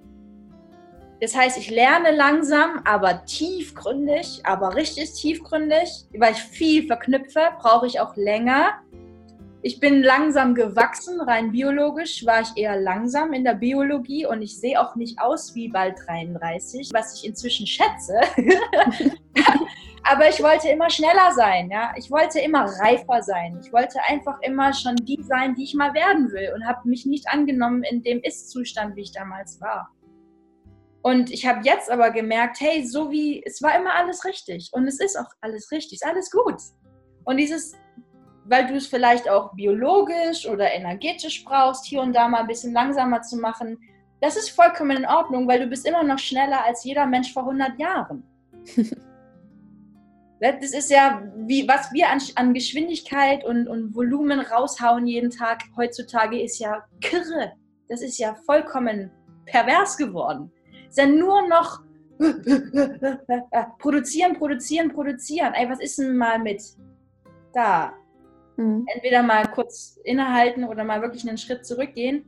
[1.21, 6.05] Das heißt, ich lerne langsam, aber tiefgründig, aber richtig tiefgründig.
[6.17, 8.81] Weil ich viel verknüpfe, brauche ich auch länger.
[9.65, 14.59] Ich bin langsam gewachsen, rein biologisch war ich eher langsam in der Biologie und ich
[14.59, 18.19] sehe auch nicht aus wie bald 33, was ich inzwischen schätze.
[20.03, 21.93] Aber ich wollte immer schneller sein, ja.
[21.95, 23.57] Ich wollte immer reifer sein.
[23.63, 27.05] Ich wollte einfach immer schon die sein, die ich mal werden will und habe mich
[27.05, 29.89] nicht angenommen in dem Ist-Zustand, wie ich damals war.
[31.03, 34.71] Und ich habe jetzt aber gemerkt, hey, so wie, es war immer alles richtig.
[34.73, 36.57] Und es ist auch alles richtig, ist alles gut.
[37.23, 37.77] Und dieses,
[38.45, 42.73] weil du es vielleicht auch biologisch oder energetisch brauchst, hier und da mal ein bisschen
[42.73, 43.77] langsamer zu machen,
[44.21, 47.43] das ist vollkommen in Ordnung, weil du bist immer noch schneller als jeder Mensch vor
[47.43, 48.23] 100 Jahren.
[50.39, 55.63] das ist ja, wie, was wir an, an Geschwindigkeit und, und Volumen raushauen jeden Tag
[55.75, 57.53] heutzutage, ist ja kirre.
[57.89, 59.11] Das ist ja vollkommen
[59.45, 60.51] pervers geworden
[60.93, 61.81] ist ja nur noch
[63.79, 65.53] produzieren, produzieren, produzieren.
[65.55, 66.61] Ey, was ist denn mal mit
[67.51, 67.93] da?
[68.57, 68.85] Mhm.
[68.93, 72.25] Entweder mal kurz innehalten oder mal wirklich einen Schritt zurückgehen.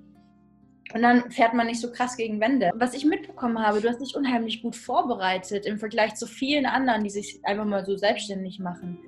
[0.93, 2.71] Und dann fährt man nicht so krass gegen Wände.
[2.75, 7.03] Was ich mitbekommen habe, du hast dich unheimlich gut vorbereitet im Vergleich zu vielen anderen,
[7.03, 8.99] die sich einfach mal so selbstständig machen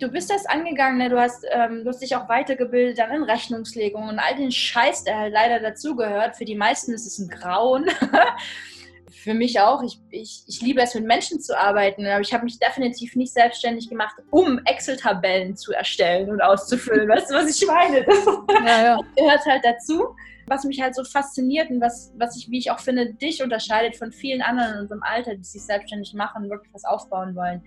[0.00, 1.08] du bist das angegangen, ne?
[1.10, 5.04] du, hast, ähm, du hast dich auch weitergebildet dann in Rechnungslegung und all den Scheiß,
[5.04, 6.36] der halt leider dazugehört.
[6.36, 7.86] Für die meisten ist es ein Grauen.
[9.22, 9.82] Für mich auch.
[9.82, 13.32] Ich, ich, ich liebe es, mit Menschen zu arbeiten, aber ich habe mich definitiv nicht
[13.32, 17.08] selbstständig gemacht, um Excel-Tabellen zu erstellen und auszufüllen.
[17.08, 18.02] weißt du, was ich meine?
[18.04, 18.24] Das,
[18.64, 19.00] ja, ja.
[19.16, 20.16] gehört halt dazu.
[20.46, 23.96] Was mich halt so fasziniert und was, was ich, wie ich auch finde, dich unterscheidet
[23.96, 27.62] von vielen anderen in unserem Alter, die sich selbstständig machen und wirklich was aufbauen wollen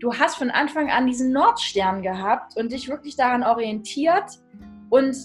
[0.00, 4.40] du hast von Anfang an diesen Nordstern gehabt und dich wirklich daran orientiert
[4.90, 5.16] und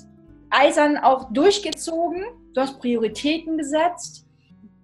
[0.51, 2.23] eisern auch durchgezogen.
[2.53, 4.26] Du hast Prioritäten gesetzt,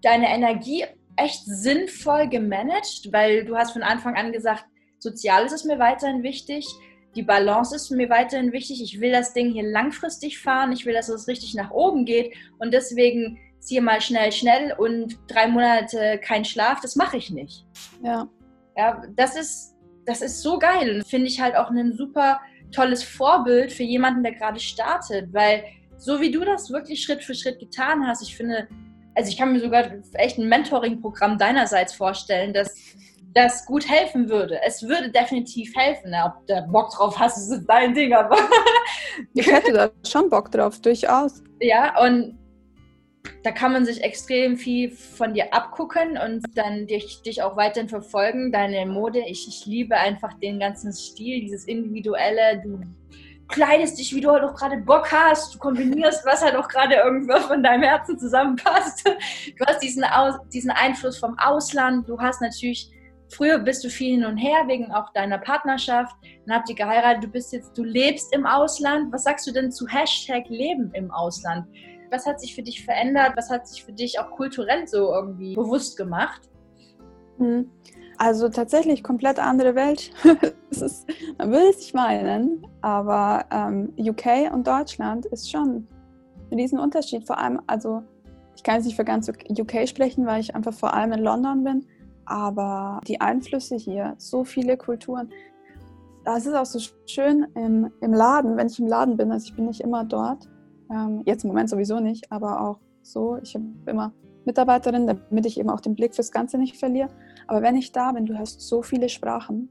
[0.04, 0.86] deine Energie
[1.16, 4.66] echt sinnvoll gemanagt, weil du hast von Anfang an gesagt,
[5.00, 6.66] Soziales ist mir weiterhin wichtig,
[7.16, 10.94] die Balance ist mir weiterhin wichtig, ich will das Ding hier langfristig fahren, ich will,
[10.94, 16.20] dass es richtig nach oben geht und deswegen ziehe mal schnell, schnell und drei Monate
[16.24, 17.66] kein Schlaf, das mache ich nicht.
[18.04, 18.28] Ja.
[18.76, 19.74] Ja, das ist
[20.06, 24.24] das ist so geil und finde ich halt auch ein super tolles Vorbild für jemanden,
[24.24, 25.64] der gerade startet, weil
[25.98, 28.68] so wie du das wirklich Schritt für Schritt getan hast, ich finde,
[29.16, 32.76] also ich kann mir sogar echt ein Mentoring-Programm deinerseits vorstellen, dass
[33.34, 34.60] das gut helfen würde.
[34.66, 36.14] Es würde definitiv helfen.
[36.26, 38.38] Ob du Bock drauf hast, ist dein Ding, aber.
[39.34, 41.44] ich hätte da schon Bock drauf, durchaus.
[41.60, 42.38] Ja, und
[43.44, 47.90] da kann man sich extrem viel von dir abgucken und dann dich, dich auch weiterhin
[47.90, 49.20] verfolgen, deine Mode.
[49.28, 52.82] Ich, ich liebe einfach den ganzen Stil, dieses individuelle, du
[53.50, 56.96] kleidest dich, wie du halt auch gerade Bock hast, du kombinierst, was halt auch gerade
[56.96, 59.06] irgendwo von deinem Herzen zusammenpasst.
[59.06, 62.92] Du hast diesen, Aus, diesen Einfluss vom Ausland, du hast natürlich
[63.34, 66.16] Früher bist du viel hin und her wegen auch deiner Partnerschaft.
[66.46, 67.24] Dann habt ihr geheiratet.
[67.24, 69.12] Du bist jetzt, du lebst im Ausland.
[69.12, 71.68] Was sagst du denn zu Hashtag Leben im Ausland?
[72.12, 73.34] Was hat sich für dich verändert?
[73.36, 76.42] Was hat sich für dich auch kulturell so irgendwie bewusst gemacht?
[77.38, 77.72] Hm.
[78.18, 80.12] Also tatsächlich komplett andere Welt.
[80.70, 85.88] ist, man will es nicht meinen, aber ähm, UK und Deutschland ist schon
[86.52, 87.26] ein Riesenunterschied.
[87.26, 88.04] Vor allem, also
[88.56, 91.64] ich kann jetzt nicht für ganz UK sprechen, weil ich einfach vor allem in London
[91.64, 91.86] bin,
[92.26, 95.30] aber die Einflüsse hier, so viele Kulturen.
[96.24, 99.56] Das ist auch so schön im, im Laden, wenn ich im Laden bin, also ich
[99.56, 100.48] bin nicht immer dort,
[100.90, 103.38] ähm, jetzt im Moment sowieso nicht, aber auch so.
[103.42, 104.14] Ich habe immer
[104.46, 107.10] Mitarbeiterinnen, damit ich eben auch den Blick fürs Ganze nicht verliere.
[107.48, 109.70] Aber wenn ich da bin, du hörst so viele Sprachen.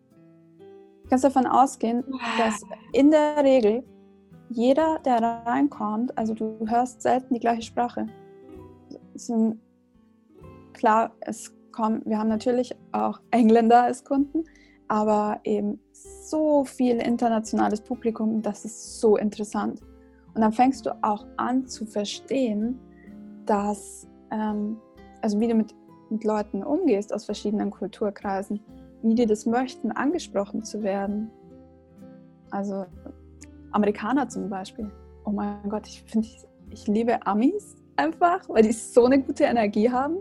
[0.59, 2.05] Du kannst davon ausgehen,
[2.39, 2.61] dass
[2.93, 3.85] in der Regel
[4.49, 8.07] jeder, der reinkommt, also du hörst selten die gleiche Sprache.
[9.15, 9.59] Sind,
[10.73, 14.45] klar, es kommen, wir haben natürlich auch Engländer als Kunden,
[14.89, 19.81] aber eben so viel internationales Publikum, das ist so interessant.
[20.35, 22.79] Und dann fängst du auch an zu verstehen,
[23.47, 24.77] dass, ähm,
[25.21, 25.75] also wie du mit,
[26.13, 28.61] mit Leuten umgehst aus verschiedenen Kulturkreisen,
[29.03, 31.31] wie die das möchten, angesprochen zu werden.
[32.51, 32.87] Also
[33.73, 34.91] Amerikaner zum Beispiel.
[35.25, 39.45] Oh mein Gott, ich finde, ich, ich liebe Amis einfach, weil die so eine gute
[39.45, 40.21] Energie haben.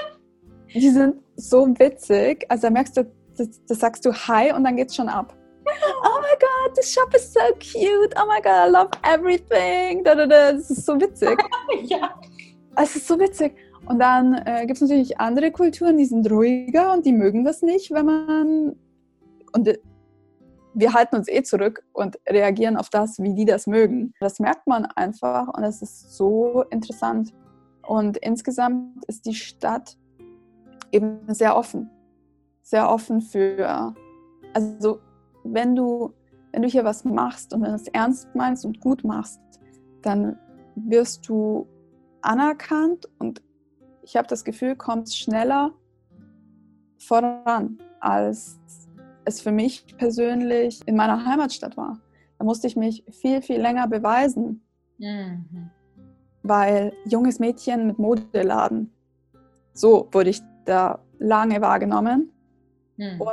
[0.74, 2.44] die sind so witzig.
[2.48, 3.04] Also da merkst du,
[3.36, 5.34] da sagst du Hi und dann geht's schon ab.
[6.04, 8.12] Oh my God, the shop is so cute.
[8.16, 10.04] Oh my God, I love everything.
[10.04, 10.52] Da, da, da.
[10.52, 11.38] Das ist so witzig.
[11.84, 12.20] ja.
[12.76, 13.54] Es ist so witzig.
[13.92, 17.60] Und dann äh, gibt es natürlich andere Kulturen, die sind ruhiger und die mögen das
[17.60, 18.76] nicht, wenn man.
[19.52, 19.78] Und äh,
[20.72, 24.14] wir halten uns eh zurück und reagieren auf das, wie die das mögen.
[24.18, 27.34] Das merkt man einfach und es ist so interessant.
[27.86, 29.98] Und insgesamt ist die Stadt
[30.90, 31.90] eben sehr offen.
[32.62, 33.92] Sehr offen für,
[34.54, 35.00] also
[35.44, 36.14] wenn du,
[36.52, 39.38] wenn du hier was machst und wenn du es ernst meinst und gut machst,
[40.00, 40.38] dann
[40.76, 41.68] wirst du
[42.22, 43.42] anerkannt und
[44.02, 45.72] ich habe das Gefühl, kommst schneller
[46.98, 48.58] voran, als
[49.24, 51.98] es für mich persönlich in meiner Heimatstadt war.
[52.38, 54.62] Da musste ich mich viel, viel länger beweisen,
[54.98, 55.70] mhm.
[56.42, 58.92] weil junges Mädchen mit Modeladen,
[59.72, 62.30] so wurde ich da lange wahrgenommen.
[62.96, 63.20] Mhm.
[63.20, 63.32] Und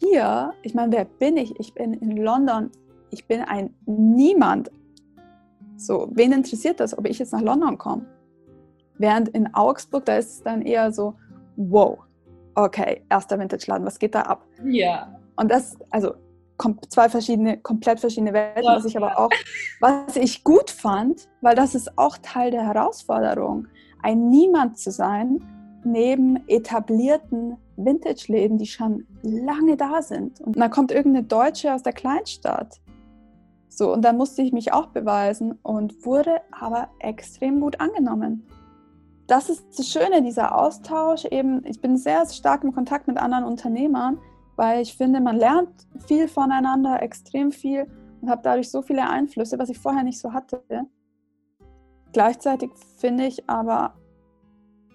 [0.00, 1.58] hier, ich meine, wer bin ich?
[1.60, 2.70] Ich bin in London,
[3.10, 4.70] ich bin ein Niemand.
[5.76, 8.04] So, wen interessiert das, ob ich jetzt nach London komme?
[9.00, 11.14] Während in Augsburg, da ist es dann eher so,
[11.56, 12.00] wow,
[12.54, 14.44] okay, erster Vintage-Laden, was geht da ab?
[14.62, 15.18] Ja.
[15.36, 16.16] Und das, also
[16.90, 19.30] zwei verschiedene, komplett verschiedene Welten, was ich aber auch,
[19.80, 23.68] was ich gut fand, weil das ist auch Teil der Herausforderung,
[24.02, 25.42] ein Niemand zu sein,
[25.82, 30.42] neben etablierten Vintage-Läden, die schon lange da sind.
[30.42, 32.82] Und dann kommt irgendeine Deutsche aus der Kleinstadt.
[33.70, 38.46] So, und dann musste ich mich auch beweisen und wurde aber extrem gut angenommen
[39.30, 41.24] das ist das Schöne, dieser Austausch.
[41.26, 44.18] Eben, ich bin sehr stark im Kontakt mit anderen Unternehmern,
[44.56, 47.86] weil ich finde, man lernt viel voneinander, extrem viel
[48.20, 50.62] und habe dadurch so viele Einflüsse, was ich vorher nicht so hatte.
[52.12, 53.94] Gleichzeitig finde ich aber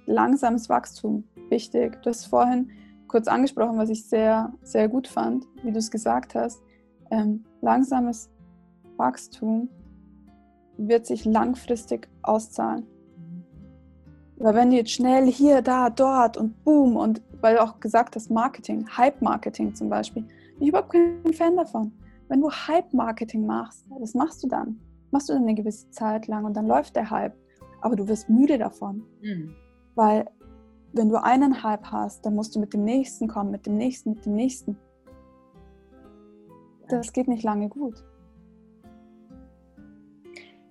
[0.06, 2.02] langsames Wachstum wichtig.
[2.02, 2.70] Du hast vorhin
[3.08, 6.62] kurz angesprochen, was ich sehr, sehr gut fand, wie du es gesagt hast.
[7.10, 8.30] Ähm, langsames
[8.98, 9.70] Wachstum
[10.78, 12.86] wird sich langfristig auszahlen.
[14.38, 18.16] Weil wenn du jetzt schnell hier, da, dort und boom und weil du auch gesagt
[18.16, 21.92] hast, Marketing, Hype-Marketing zum Beispiel, bin ich überhaupt kein Fan davon.
[22.28, 24.80] Wenn du Hype-Marketing machst, was machst du dann?
[25.12, 27.36] Machst du dann eine gewisse Zeit lang und dann läuft der Hype.
[27.82, 29.04] Aber du wirst müde davon.
[29.22, 29.56] Mhm.
[29.94, 30.26] Weil
[30.94, 34.12] wenn du einen Hype hast, dann musst du mit dem nächsten kommen, mit dem nächsten,
[34.12, 34.78] mit dem nächsten.
[36.90, 38.04] Das geht nicht lange gut.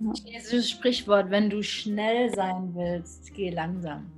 [0.00, 0.12] Ja.
[0.12, 4.10] Dieses Sprichwort, wenn du schnell sein willst, geh langsam.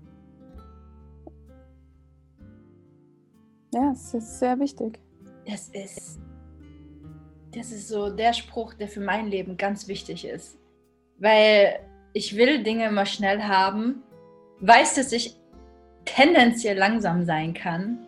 [3.75, 4.99] Ja, es ist sehr wichtig.
[5.47, 6.19] Das ist,
[7.55, 10.59] das ist so der Spruch, der für mein Leben ganz wichtig ist.
[11.19, 11.81] Weil
[12.13, 14.03] ich will Dinge immer schnell haben,
[14.61, 15.37] weiß, dass ich
[16.05, 17.99] tendenziell langsam sein kann,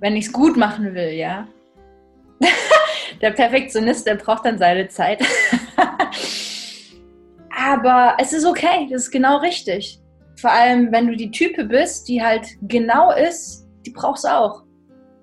[0.00, 1.48] wenn ich es gut machen will, ja.
[3.22, 5.22] der Perfektionist, der braucht dann seine Zeit.
[7.66, 9.98] Aber es ist okay, das ist genau richtig.
[10.36, 14.64] Vor allem, wenn du die Type bist, die halt genau ist, die brauchst du auch.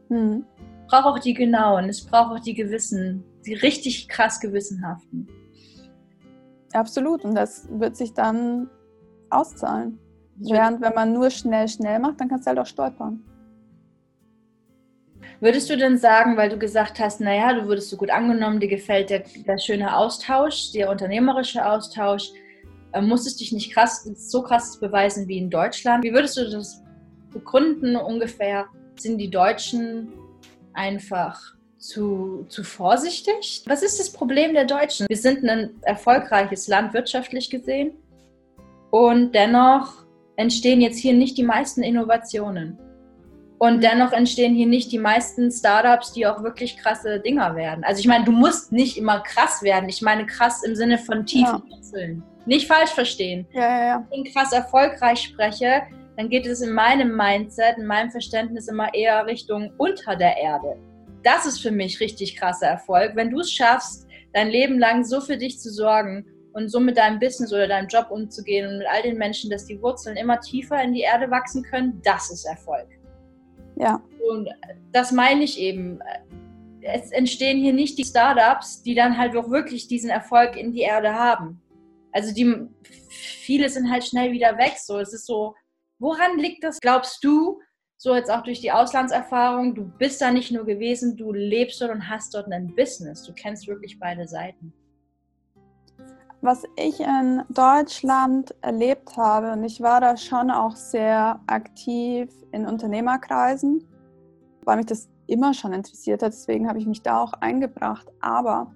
[0.09, 0.43] Mhm.
[0.87, 5.27] Braucht auch die genauen, es braucht auch die gewissen, die richtig krass gewissenhaften.
[6.73, 8.69] Absolut, und das wird sich dann
[9.29, 9.99] auszahlen.
[10.37, 13.23] Während wenn man nur schnell, schnell macht, dann kannst du halt auch stolpern.
[15.41, 18.67] Würdest du denn sagen, weil du gesagt hast, naja, du wurdest so gut angenommen, dir
[18.67, 22.29] gefällt der, der schöne Austausch, der unternehmerische Austausch,
[22.93, 26.03] äh, musstest dich nicht krass, so krass beweisen wie in Deutschland.
[26.03, 26.83] Wie würdest du das
[27.31, 28.67] begründen ungefähr?
[28.97, 30.13] Sind die Deutschen
[30.73, 33.63] einfach zu, zu vorsichtig?
[33.65, 35.07] Was ist das Problem der Deutschen?
[35.09, 37.93] Wir sind ein erfolgreiches Land wirtschaftlich gesehen
[38.91, 42.77] und dennoch entstehen jetzt hier nicht die meisten Innovationen.
[43.61, 47.83] Und dennoch entstehen hier nicht die meisten Startups, die auch wirklich krasse Dinger werden.
[47.83, 49.87] Also ich meine, du musst nicht immer krass werden.
[49.87, 51.69] Ich meine krass im Sinne von tiefen ja.
[51.69, 52.23] Wurzeln.
[52.47, 53.45] Nicht falsch verstehen.
[53.53, 54.07] Ja, ja, ja.
[54.09, 55.83] Wenn ich krass erfolgreich spreche,
[56.17, 60.77] dann geht es in meinem Mindset, in meinem Verständnis immer eher Richtung unter der Erde.
[61.21, 63.11] Das ist für mich richtig krasser Erfolg.
[63.13, 66.97] Wenn du es schaffst, dein Leben lang so für dich zu sorgen und so mit
[66.97, 70.39] deinem Business oder deinem Job umzugehen und mit all den Menschen, dass die Wurzeln immer
[70.39, 72.87] tiefer in die Erde wachsen können, das ist Erfolg.
[73.75, 74.01] Ja.
[74.29, 74.49] Und
[74.91, 75.99] das meine ich eben.
[76.81, 80.81] Es entstehen hier nicht die Startups, die dann halt auch wirklich diesen Erfolg in die
[80.81, 81.61] Erde haben.
[82.11, 82.67] Also die
[83.11, 84.73] viele sind halt schnell wieder weg.
[84.77, 85.55] So, es ist so,
[85.99, 87.59] woran liegt das, glaubst du,
[87.97, 91.91] so jetzt auch durch die Auslandserfahrung, du bist da nicht nur gewesen, du lebst dort
[91.91, 93.23] und hast dort ein Business.
[93.23, 94.73] Du kennst wirklich beide Seiten.
[96.43, 102.65] Was ich in Deutschland erlebt habe, und ich war da schon auch sehr aktiv in
[102.65, 103.87] Unternehmerkreisen,
[104.63, 108.07] weil mich das immer schon interessiert hat, deswegen habe ich mich da auch eingebracht.
[108.21, 108.73] Aber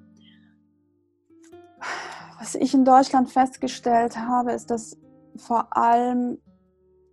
[2.37, 4.95] was ich in Deutschland festgestellt habe, ist, dass
[5.35, 6.37] vor allem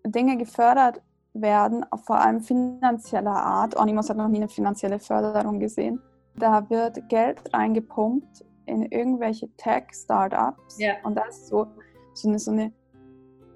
[0.04, 1.00] Dinge gefördert
[1.32, 3.74] werden, vor allem finanzieller Art.
[3.78, 6.02] Onimos hat noch nie eine finanzielle Förderung gesehen.
[6.36, 10.78] Da wird Geld reingepumpt in irgendwelche Tech-Startups.
[10.78, 10.94] Ja.
[11.04, 11.66] Und das ist so,
[12.14, 12.72] so, eine, so eine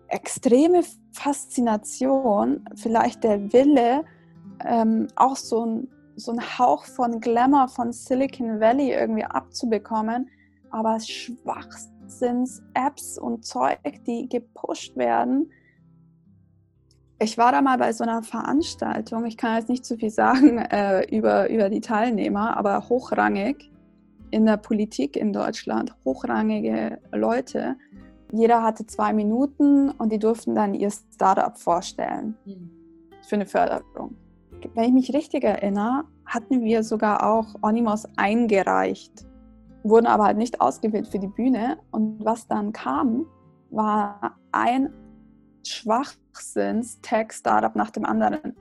[0.09, 0.83] extreme
[1.13, 4.05] Faszination, vielleicht der Wille,
[4.65, 10.31] ähm, auch so ein, so ein Hauch von Glamour von Silicon Valley irgendwie abzubekommen,
[10.71, 15.51] aber Schwachsinns-Apps und Zeug, die gepusht werden.
[17.19, 20.59] Ich war da mal bei so einer Veranstaltung, ich kann jetzt nicht zu viel sagen
[20.59, 23.71] äh, über, über die Teilnehmer, aber hochrangig
[24.31, 27.77] in der Politik in Deutschland, hochrangige Leute.
[28.33, 32.71] Jeder hatte zwei Minuten und die durften dann ihr Startup vorstellen mhm.
[33.23, 34.17] für eine Förderung.
[34.75, 39.25] Wenn ich mich richtig erinnere, hatten wir sogar auch Onimos eingereicht,
[39.85, 41.79] wurden aber halt nicht ausgewählt für die Bühne.
[41.93, 43.27] Und was dann kam,
[43.71, 44.93] war ein
[45.65, 48.57] Schwachsinns-Tech-Startup nach dem anderen.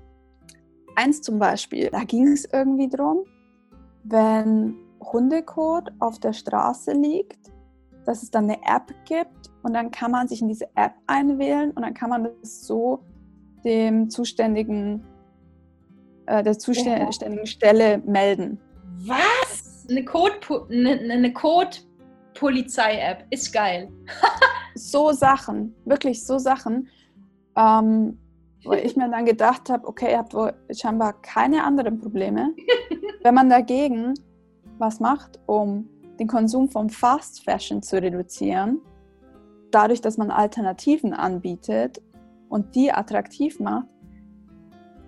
[0.95, 3.24] Eins zum Beispiel, da ging es irgendwie drum,
[4.03, 4.76] wenn
[5.11, 7.51] Hundekot auf der Straße liegt,
[8.05, 11.71] dass es dann eine App gibt und dann kann man sich in diese App einwählen
[11.71, 13.03] und dann kann man das so
[13.63, 15.03] dem zuständigen,
[16.27, 18.59] äh, der zuständigen Stelle melden.
[18.99, 19.85] Was?
[19.89, 20.33] Eine Code,
[20.69, 23.91] eine, eine Code-Polizei-App ist geil.
[24.75, 26.87] so Sachen, wirklich so Sachen.
[27.55, 28.19] Ähm,
[28.65, 32.53] wo ich mir dann gedacht habe, okay, ihr habt wohl scheinbar keine anderen Probleme.
[33.23, 34.15] Wenn man dagegen
[34.78, 38.82] was macht, um den Konsum von Fast Fashion zu reduzieren,
[39.71, 42.01] dadurch, dass man Alternativen anbietet
[42.49, 43.88] und die attraktiv macht,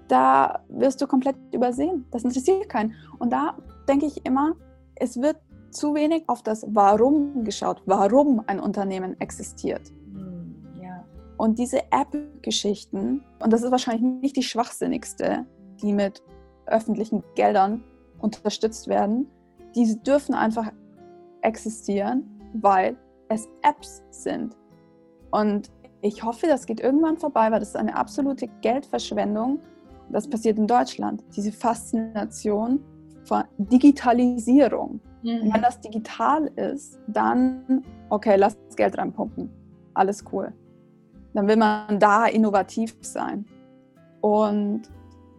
[0.08, 2.06] da wirst du komplett übersehen.
[2.12, 2.94] Das interessiert keinen.
[3.20, 3.58] Und da
[3.88, 4.56] denke ich immer,
[4.96, 5.38] es wird
[5.72, 9.92] zu wenig auf das Warum geschaut, warum ein Unternehmen existiert.
[10.14, 10.56] Hm,
[11.38, 15.46] und diese App-Geschichten, und das ist wahrscheinlich nicht die schwachsinnigste,
[15.82, 16.24] die mit
[16.66, 17.84] öffentlichen Geldern
[18.20, 19.28] unterstützt werden,
[19.78, 20.72] diese dürfen einfach
[21.42, 22.24] existieren,
[22.54, 22.98] weil
[23.30, 24.58] es Apps sind.
[25.32, 25.72] Und
[26.02, 29.60] ich hoffe, das geht irgendwann vorbei, weil das ist eine absolute Geldverschwendung.
[30.10, 31.24] Das passiert in Deutschland.
[31.36, 32.84] Diese Faszination
[33.24, 35.00] von Digitalisierung.
[35.22, 35.54] Mhm.
[35.54, 39.50] Wenn das digital ist, dann, okay, lass das Geld reinpumpen.
[39.94, 40.54] Alles cool.
[41.34, 43.46] Dann will man da innovativ sein.
[44.22, 44.84] Und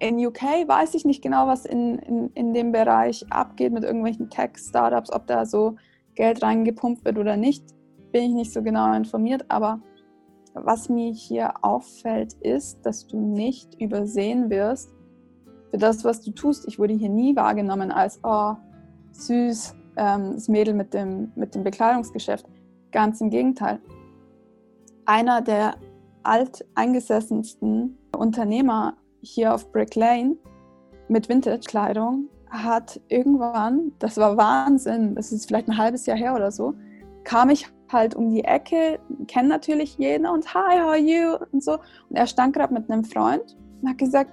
[0.01, 4.31] in UK weiß ich nicht genau, was in, in, in dem Bereich abgeht mit irgendwelchen
[4.31, 5.77] Tech-Startups, ob da so
[6.15, 7.65] Geld reingepumpt wird oder nicht,
[8.13, 9.45] bin ich nicht so genau informiert.
[9.49, 9.81] Aber
[10.55, 14.91] was mir hier auffällt, ist, dass du nicht übersehen wirst
[15.71, 16.67] für das, was du tust.
[16.67, 18.55] Ich wurde hier nie wahrgenommen als, oh,
[19.13, 22.47] süß, ähm, das Mädel mit dem, mit dem Bekleidungsgeschäft.
[22.93, 23.81] Ganz im Gegenteil.
[25.05, 25.75] Einer der
[26.23, 30.37] alteingesessensten Unternehmer hier auf Brick Lane
[31.09, 36.51] mit Vintage-Kleidung hat irgendwann, das war Wahnsinn, das ist vielleicht ein halbes Jahr her oder
[36.51, 36.75] so,
[37.25, 41.63] kam ich halt um die Ecke, kenne natürlich jeden und hi, how are you und
[41.63, 41.75] so.
[42.09, 44.33] Und er stand gerade mit einem Freund und hat gesagt,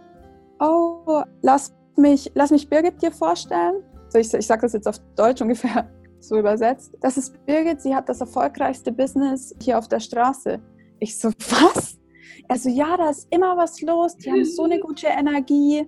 [0.59, 3.83] oh, lass mich, lass mich Birgit dir vorstellen.
[4.09, 6.93] So, ich, ich sage das jetzt auf Deutsch ungefähr so übersetzt.
[7.01, 10.59] Das ist Birgit, sie hat das erfolgreichste Business hier auf der Straße.
[10.99, 11.97] Ich so, was?
[12.47, 15.87] Also ja, da ist immer was los, die haben so eine gute Energie,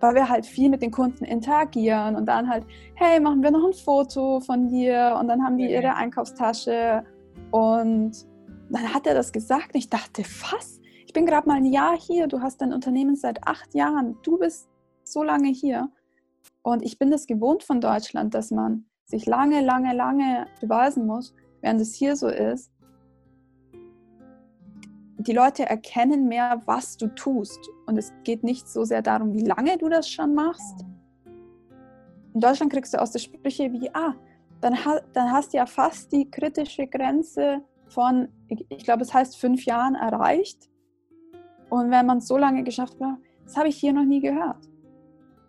[0.00, 3.64] weil wir halt viel mit den Kunden interagieren und dann halt, hey, machen wir noch
[3.64, 5.16] ein Foto von dir?
[5.18, 7.04] Und dann haben die ihre Einkaufstasche.
[7.50, 8.26] Und
[8.70, 9.74] dann hat er das gesagt.
[9.74, 10.80] Und ich dachte, was?
[11.06, 14.38] Ich bin gerade mal ein Jahr hier, du hast dein Unternehmen seit acht Jahren, du
[14.38, 14.68] bist
[15.04, 15.90] so lange hier.
[16.62, 21.32] Und ich bin das gewohnt von Deutschland, dass man sich lange, lange, lange beweisen muss,
[21.60, 22.72] während es hier so ist,
[25.18, 27.60] die Leute erkennen mehr, was du tust.
[27.86, 30.84] Und es geht nicht so sehr darum, wie lange du das schon machst.
[32.34, 34.14] In Deutschland kriegst du aus der Sprüche wie, ah,
[34.60, 39.38] dann, ha dann hast du ja fast die kritische Grenze von, ich, glaube, es heißt
[39.38, 40.68] fünf Jahren erreicht.
[41.70, 44.68] Und wenn man es so lange geschafft hat, das habe ich hier noch nie gehört.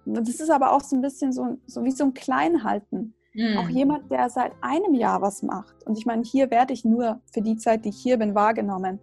[0.06, 3.14] Das ist aber auch so ein bisschen so, so wie so ein Kleinhalten.
[3.34, 3.58] Mhm.
[3.58, 5.86] Auch jemand, der seit einem Jahr was macht.
[5.86, 9.00] Und ich meine, hier werde ich nur für die Zeit, die ich hier bin, wahrgenommen.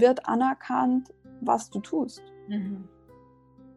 [0.00, 2.22] Wird anerkannt, was du tust.
[2.48, 2.88] Mhm.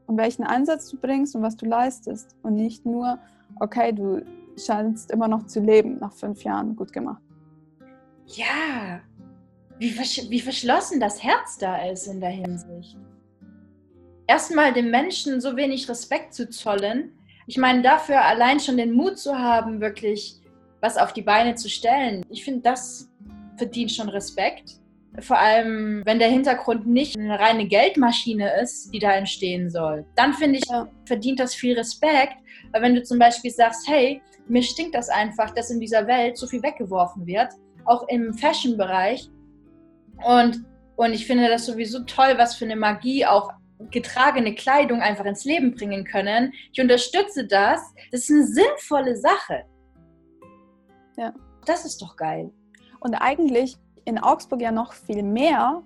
[0.07, 2.35] Und welchen Einsatz du bringst und was du leistest.
[2.41, 3.19] Und nicht nur,
[3.59, 4.25] okay, du
[4.57, 6.75] scheinst immer noch zu leben nach fünf Jahren.
[6.75, 7.21] Gut gemacht.
[8.25, 9.01] Ja,
[9.79, 12.97] wie, versch wie verschlossen das Herz da ist in der Hinsicht.
[14.27, 17.13] Erstmal dem Menschen so wenig Respekt zu zollen.
[17.47, 20.39] Ich meine, dafür allein schon den Mut zu haben, wirklich
[20.81, 22.23] was auf die Beine zu stellen.
[22.29, 23.09] Ich finde, das
[23.57, 24.78] verdient schon Respekt.
[25.19, 30.05] Vor allem, wenn der Hintergrund nicht eine reine Geldmaschine ist, die da entstehen soll.
[30.15, 30.87] Dann finde ich, ja.
[31.05, 32.35] verdient das viel Respekt.
[32.71, 36.37] Weil wenn du zum Beispiel sagst, hey, mir stinkt das einfach, dass in dieser Welt
[36.37, 37.53] so viel weggeworfen wird,
[37.85, 39.29] auch im Fashion-Bereich.
[40.25, 40.63] Und,
[40.95, 43.51] und ich finde das sowieso toll, was für eine Magie auch
[43.91, 46.53] getragene Kleidung einfach ins Leben bringen können.
[46.73, 47.81] Ich unterstütze das.
[48.11, 49.63] Das ist eine sinnvolle Sache.
[51.17, 51.33] Ja.
[51.65, 52.51] Das ist doch geil.
[52.99, 53.77] Und eigentlich
[54.09, 55.83] in Augsburg ja noch viel mehr,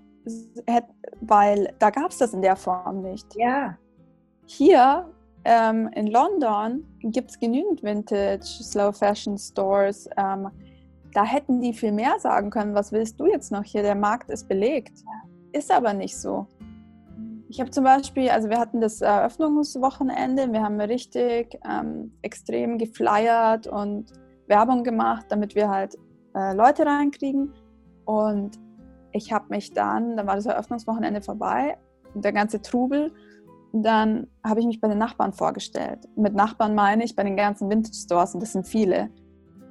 [1.22, 3.36] weil da gab es das in der Form nicht.
[3.36, 3.78] Ja.
[4.46, 5.10] Hier
[5.46, 10.10] ähm, in London gibt es genügend Vintage, Slow Fashion Stores.
[10.18, 10.50] Ähm,
[11.14, 13.84] da hätten die viel mehr sagen können, was willst du jetzt noch hier?
[13.84, 15.04] Der Markt ist belegt.
[15.52, 16.48] Ist aber nicht so.
[17.50, 23.68] Ich habe zum Beispiel, also wir hatten das Eröffnungswochenende, wir haben richtig ähm, extrem geflyert
[23.68, 24.12] und
[24.48, 25.96] Werbung gemacht, damit wir halt
[26.36, 27.54] äh, Leute reinkriegen.
[28.06, 28.60] Und
[29.12, 31.78] ich habe mich dann, dann war das Eröffnungswochenende vorbei
[32.16, 33.12] der ganze Trubel.
[33.72, 36.08] Dann habe ich mich bei den Nachbarn vorgestellt.
[36.16, 39.10] Mit Nachbarn meine ich bei den ganzen Vintage Stores und das sind viele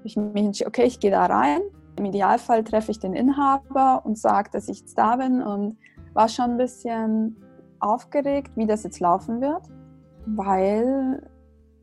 [0.04, 1.60] ich mich entschieden, okay, ich gehe da rein.
[1.96, 5.76] Im Idealfall treffe ich den Inhaber und sage, dass ich jetzt da bin und
[6.14, 7.36] war schon ein bisschen
[7.80, 9.62] aufgeregt, wie das jetzt laufen wird,
[10.26, 11.28] weil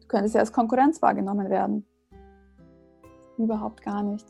[0.02, 1.86] du könntest ja als Konkurrenz wahrgenommen werden.
[3.38, 4.26] Überhaupt gar nicht.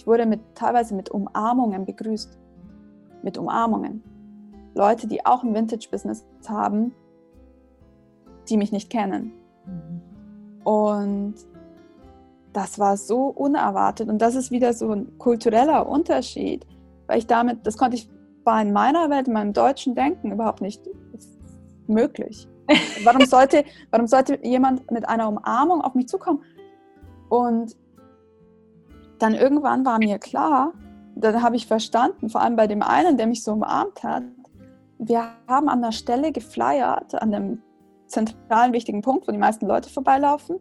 [0.00, 2.38] Ich wurde mit, teilweise mit Umarmungen begrüßt.
[3.22, 4.02] Mit Umarmungen.
[4.74, 6.94] Leute, die auch ein Vintage-Business haben,
[8.48, 9.34] die mich nicht kennen.
[9.66, 10.64] Mhm.
[10.64, 11.34] Und
[12.54, 16.66] das war so unerwartet und das ist wieder so ein kultureller Unterschied,
[17.06, 18.08] weil ich damit, das konnte ich
[18.42, 20.80] war in meiner Welt, in meinem deutschen Denken überhaupt nicht
[21.88, 22.48] möglich.
[23.04, 26.42] Warum sollte, warum sollte jemand mit einer Umarmung auf mich zukommen?
[27.28, 27.76] Und
[29.20, 30.72] dann irgendwann war mir klar,
[31.14, 34.24] dann habe ich verstanden, vor allem bei dem einen, der mich so umarmt hat,
[34.98, 37.62] wir haben an der Stelle geflyert, an dem
[38.06, 40.58] zentralen wichtigen Punkt, wo die meisten Leute vorbeilaufen.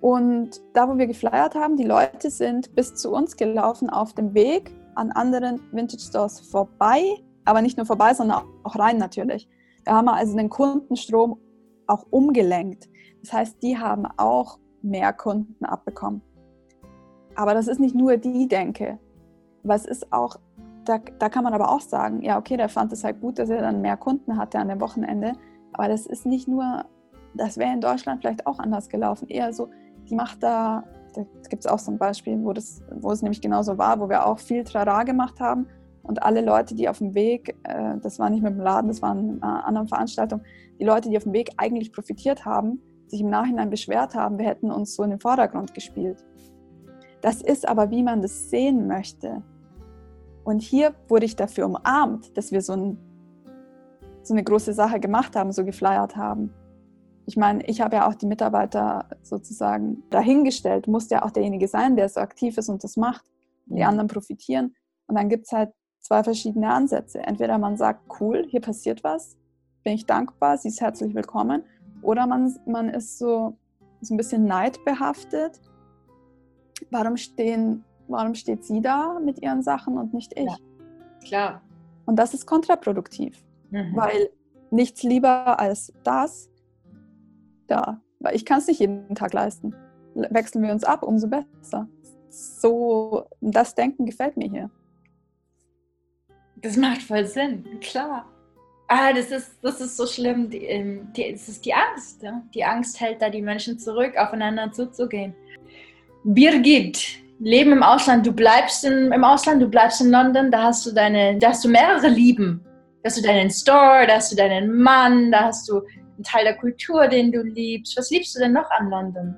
[0.00, 4.34] Und da, wo wir geflyert haben, die Leute sind bis zu uns gelaufen auf dem
[4.34, 7.02] Weg an anderen Vintage Stores vorbei,
[7.44, 9.48] aber nicht nur vorbei, sondern auch rein natürlich.
[9.84, 11.38] Da haben wir also den Kundenstrom
[11.86, 12.88] auch umgelenkt.
[13.22, 16.22] Das heißt, die haben auch mehr Kunden abbekommen.
[17.36, 18.98] Aber das ist nicht nur die Denke.
[19.62, 20.36] Was ist auch,
[20.84, 23.50] da, da kann man aber auch sagen, ja, okay, der fand es halt gut, dass
[23.50, 25.32] er dann mehr Kunden hatte an dem Wochenende.
[25.72, 26.84] Aber das ist nicht nur,
[27.34, 29.28] das wäre in Deutschland vielleicht auch anders gelaufen.
[29.28, 29.68] Eher so,
[30.08, 30.84] die macht da,
[31.14, 34.08] da gibt es auch so ein Beispiel, wo, das, wo es nämlich genauso war, wo
[34.08, 35.66] wir auch viel Trara gemacht haben
[36.02, 39.02] und alle Leute, die auf dem Weg, äh, das war nicht mit dem Laden, das
[39.02, 40.40] war eine andere Veranstaltung,
[40.78, 44.46] die Leute, die auf dem Weg eigentlich profitiert haben, sich im Nachhinein beschwert haben, wir
[44.46, 46.24] hätten uns so in den Vordergrund gespielt.
[47.20, 49.42] Das ist aber, wie man das sehen möchte.
[50.44, 52.98] Und hier wurde ich dafür umarmt, dass wir so, ein,
[54.22, 56.52] so eine große Sache gemacht haben, so geflyert haben
[57.26, 61.96] ich meine, ich habe ja auch die Mitarbeiter sozusagen dahingestellt, muss ja auch derjenige sein,
[61.96, 63.24] der so aktiv ist und das macht.
[63.66, 63.88] Die mhm.
[63.88, 64.76] anderen profitieren.
[65.08, 67.18] Und dann gibt es halt zwei verschiedene Ansätze.
[67.18, 69.36] Entweder man sagt, cool, hier passiert was,
[69.82, 71.64] bin ich dankbar, sie ist herzlich willkommen.
[72.00, 73.58] Oder man, man ist so,
[74.00, 75.60] so ein bisschen neidbehaftet.
[76.90, 80.44] Warum, stehen, warum steht sie da mit ihren Sachen und nicht ich?
[80.44, 80.56] Ja,
[81.24, 81.62] klar.
[82.04, 83.94] Und das ist kontraproduktiv, mhm.
[83.94, 84.30] weil
[84.70, 86.50] nichts lieber als das
[87.66, 89.74] da, weil ich kann es nicht jeden Tag leisten.
[90.14, 91.88] Wechseln wir uns ab, umso besser.
[92.28, 94.70] So, das Denken gefällt mir hier.
[96.56, 98.26] Das macht voll Sinn, klar.
[98.88, 100.48] Ah, das ist, das ist so schlimm.
[100.48, 102.22] Die, ähm, die, das ist die Angst.
[102.22, 102.42] Ja?
[102.54, 105.34] Die Angst hält da die Menschen zurück, aufeinander zuzugehen.
[106.28, 108.26] Birgit, Leben im Ausland.
[108.26, 111.64] Du bleibst in, im Ausland, du bleibst in London, da hast du deine, da hast
[111.64, 112.60] du mehrere Lieben.
[113.02, 115.82] Da hast du deinen Store, da hast du deinen Mann, da hast du
[116.18, 117.96] ein Teil der Kultur, den du liebst?
[117.96, 119.36] Was liebst du denn noch an London?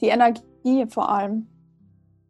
[0.00, 1.46] Die Energie vor allem.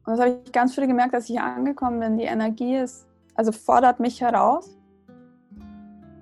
[0.04, 2.18] Und das habe ich ganz früh gemerkt, dass ich hier angekommen bin.
[2.18, 4.76] Die Energie ist, also fordert mich heraus.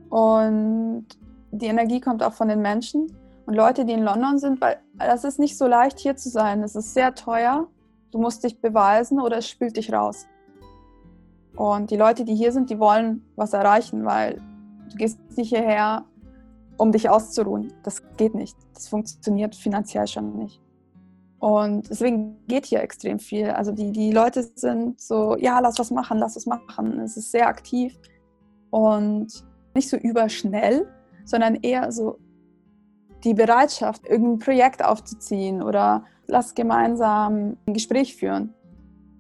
[0.09, 1.07] Und
[1.51, 3.09] die Energie kommt auch von den Menschen.
[3.49, 6.63] Und Leute, die in London sind, weil das ist nicht so leicht hier zu sein.
[6.63, 7.67] Es ist sehr teuer.
[8.11, 10.27] Du musst dich beweisen oder es spült dich raus.
[11.57, 14.43] Und die Leute, die hier sind, die wollen was erreichen, weil
[14.91, 16.05] du gehst nicht hierher,
[16.77, 17.73] um dich auszuruhen.
[17.85, 18.55] Das geht nicht.
[18.75, 20.61] Das funktioniert finanziell schon nicht.
[21.39, 23.49] Und deswegen geht hier extrem viel.
[23.49, 27.01] Also die, die Leute sind so, ja, lass was machen, lass was machen.
[27.01, 27.99] Es ist sehr aktiv
[28.69, 29.43] und
[29.75, 30.87] nicht so überschnell,
[31.25, 32.19] sondern eher so
[33.25, 38.55] die Bereitschaft, irgendein Projekt aufzuziehen oder lass gemeinsam ein Gespräch führen.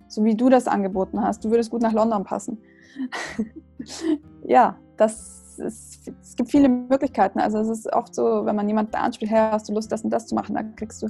[0.08, 1.44] So wie du das angeboten hast.
[1.44, 2.58] Du würdest gut nach London passen.
[4.44, 7.40] ja, das ist, es gibt viele Möglichkeiten.
[7.40, 10.10] Also es ist oft so, wenn man jemanden anspricht, hey, hast du Lust, das und
[10.10, 11.08] das zu machen, dann kriegst du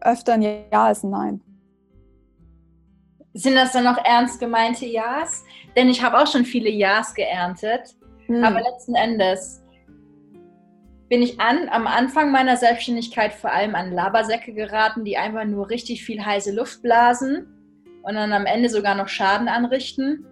[0.00, 1.40] öfter ein Ja als ein Nein.
[3.34, 5.44] Sind das dann noch ernst gemeinte Ja's?
[5.76, 7.96] Denn ich habe auch schon viele Ja's geerntet.
[8.26, 8.42] Hm.
[8.42, 9.62] Aber letzten Endes
[11.08, 15.70] bin ich an, am Anfang meiner Selbstständigkeit vor allem an Labersäcke geraten, die einfach nur
[15.70, 17.46] richtig viel heiße Luft blasen
[18.02, 20.26] und dann am Ende sogar noch Schaden anrichten.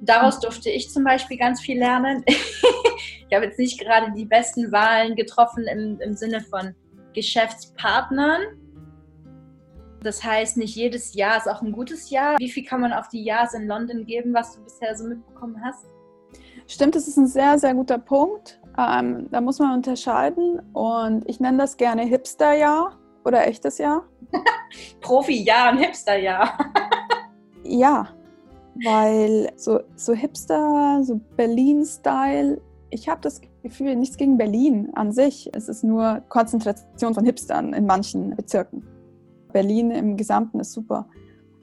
[0.00, 0.42] Daraus hm.
[0.42, 2.24] durfte ich zum Beispiel ganz viel lernen.
[2.26, 6.74] ich habe jetzt nicht gerade die besten Wahlen getroffen im, im Sinne von
[7.14, 8.42] Geschäftspartnern,
[10.02, 12.38] das heißt, nicht jedes Jahr ist auch ein gutes Jahr.
[12.38, 15.60] Wie viel kann man auf die Jahres in London geben, was du bisher so mitbekommen
[15.64, 15.86] hast?
[16.66, 18.60] Stimmt, das ist ein sehr, sehr guter Punkt.
[18.78, 24.04] Ähm, da muss man unterscheiden und ich nenne das gerne Hipster-Jahr oder echtes Jahr.
[25.00, 26.56] Profi-Jahr und Hipster-Jahr.
[27.64, 28.08] ja,
[28.84, 32.60] weil so, so Hipster, so Berlin-Style,
[32.90, 35.50] ich habe das Gefühl, nichts gegen Berlin an sich.
[35.54, 38.86] Es ist nur Konzentration von Hipstern in manchen Bezirken.
[39.52, 41.08] Berlin im Gesamten ist super.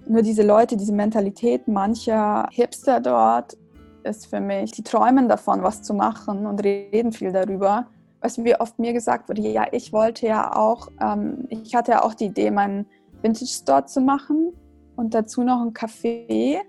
[0.06, 3.58] Nur diese Leute, diese Mentalität mancher Hipster dort
[4.06, 7.88] ist für mich, die träumen davon, was zu machen und reden viel darüber.
[8.22, 11.92] Weißt du, wie oft mir gesagt wurde, ja, ich wollte ja auch, ähm, ich hatte
[11.92, 12.86] ja auch die Idee, meinen
[13.22, 14.54] Vintage Store zu machen
[14.96, 16.60] und dazu noch ein Café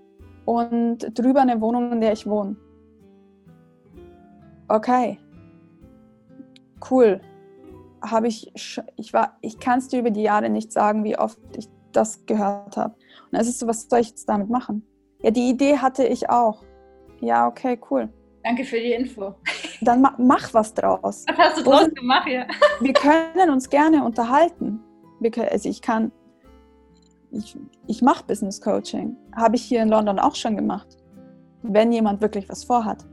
[0.45, 2.55] und drüber eine Wohnung, in der ich wohne.
[4.67, 5.17] Okay,
[6.91, 7.21] cool
[8.01, 8.51] habe ich,
[8.95, 12.25] ich war, ich kann es dir über die Jahre nicht sagen, wie oft ich das
[12.25, 12.95] gehört habe.
[13.31, 14.85] Und es ist so, was soll ich jetzt damit machen?
[15.21, 16.63] Ja, die Idee hatte ich auch.
[17.21, 18.09] Ja, okay, cool.
[18.43, 19.35] Danke für die Info.
[19.81, 21.25] Dann ma mach was draus.
[21.27, 22.45] Was hast du draus gemacht, ja?
[22.79, 24.79] Wir können uns gerne unterhalten.
[25.31, 26.11] Können, also ich kann,
[27.31, 27.57] ich,
[27.87, 29.17] ich mache Business Coaching.
[29.35, 30.87] Habe ich hier in London auch schon gemacht.
[31.63, 33.05] Wenn jemand wirklich was vorhat.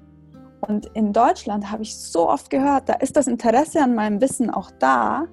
[0.60, 4.50] Und in Deutschland habe ich so oft gehört, da ist das Interesse an meinem Wissen
[4.50, 5.26] auch da,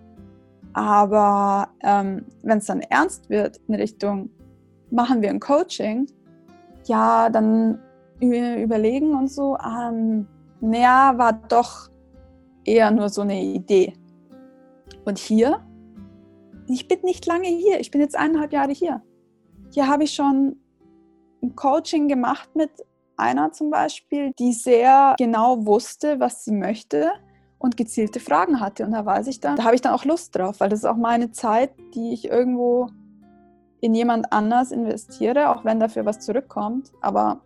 [0.73, 4.29] aber ähm, wenn es dann ernst wird in Richtung,
[4.89, 6.07] machen wir ein Coaching,
[6.85, 7.79] ja, dann
[8.21, 10.27] überlegen und so, ähm,
[10.61, 11.89] naja, war doch
[12.63, 13.93] eher nur so eine Idee.
[15.05, 15.65] Und hier,
[16.67, 19.01] ich bin nicht lange hier, ich bin jetzt eineinhalb Jahre hier.
[19.73, 20.57] Hier habe ich schon
[21.41, 22.71] ein Coaching gemacht mit
[23.17, 27.11] einer zum Beispiel, die sehr genau wusste, was sie möchte
[27.57, 28.85] und gezielte Fragen hatte.
[28.85, 30.85] Und da weiß ich dann, da habe ich dann auch Lust drauf, weil das ist
[30.85, 32.87] auch meine Zeit, die ich irgendwo
[33.79, 36.91] in jemand anders investiere, auch wenn dafür was zurückkommt.
[37.01, 37.41] Aber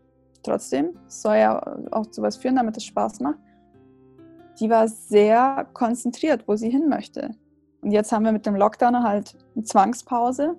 [0.45, 3.39] trotzdem, soll ja auch zu was führen, damit es Spaß macht.
[4.59, 7.31] Die war sehr konzentriert, wo sie hin möchte.
[7.81, 10.57] Und jetzt haben wir mit dem Lockdown halt eine Zwangspause.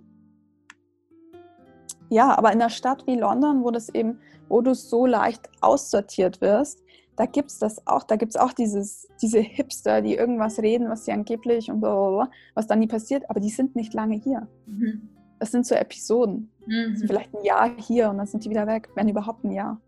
[2.09, 4.19] Ja, aber in einer Stadt wie London, wo das eben
[4.49, 6.83] wo du so leicht aussortiert wirst,
[7.17, 10.89] da gibt es das auch, da gibt es auch dieses, diese Hipster, die irgendwas reden,
[10.91, 14.47] was sie angeblich und was dann nie passiert, aber die sind nicht lange hier.
[14.67, 15.09] Mhm.
[15.39, 16.51] Das sind so Episoden.
[16.67, 16.97] Mhm.
[17.07, 19.81] vielleicht ein Jahr hier und dann sind die wieder weg, wenn überhaupt ein Jahr.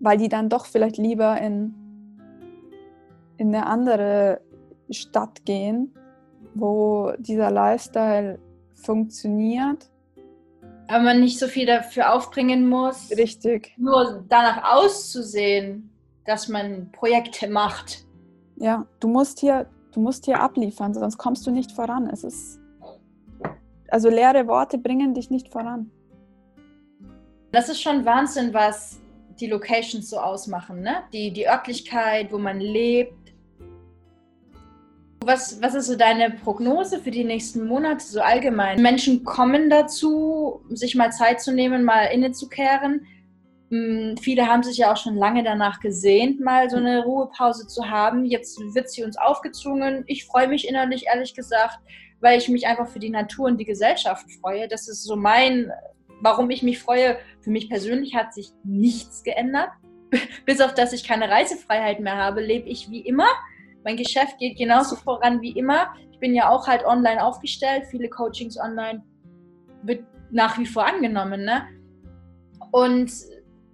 [0.00, 1.74] Weil die dann doch vielleicht lieber in,
[3.38, 4.40] in eine andere
[4.90, 5.94] Stadt gehen,
[6.54, 8.38] wo dieser Lifestyle
[8.74, 9.90] funktioniert
[10.88, 13.10] aber man nicht so viel dafür aufbringen muss.
[13.10, 13.74] Richtig.
[13.78, 15.90] Nur danach auszusehen,
[16.24, 18.04] dass man Projekte macht.
[18.56, 22.08] Ja, du musst hier, du musst hier abliefern, sonst kommst du nicht voran.
[22.10, 22.60] Es ist
[23.88, 25.90] also leere Worte bringen dich nicht voran.
[27.52, 29.00] Das ist schon Wahnsinn, was
[29.40, 31.04] die Locations so ausmachen, ne?
[31.12, 33.24] Die, die Örtlichkeit, wo man lebt,
[35.26, 38.82] was, was ist so deine Prognose für die nächsten Monate, so allgemein?
[38.82, 43.06] Menschen kommen dazu, sich mal Zeit zu nehmen, mal innezukehren.
[43.70, 47.88] Hm, viele haben sich ja auch schon lange danach gesehnt, mal so eine Ruhepause zu
[47.88, 48.24] haben.
[48.24, 50.04] Jetzt wird sie uns aufgezwungen.
[50.06, 51.78] Ich freue mich innerlich, ehrlich gesagt,
[52.24, 54.66] weil ich mich einfach für die Natur und die Gesellschaft freue.
[54.66, 55.70] Das ist so mein,
[56.22, 57.18] warum ich mich freue.
[57.42, 59.68] Für mich persönlich hat sich nichts geändert.
[60.46, 63.26] Bis auf dass ich keine Reisefreiheit mehr habe, lebe ich wie immer
[63.84, 65.94] Mein Geschäft geht genauso voran wie immer.
[66.12, 69.04] Ich bin ja auch halt online aufgestellt, viele Coachings online
[69.82, 71.44] wird nach wie vor angenommen.
[71.44, 71.68] Ne?
[72.72, 73.12] Und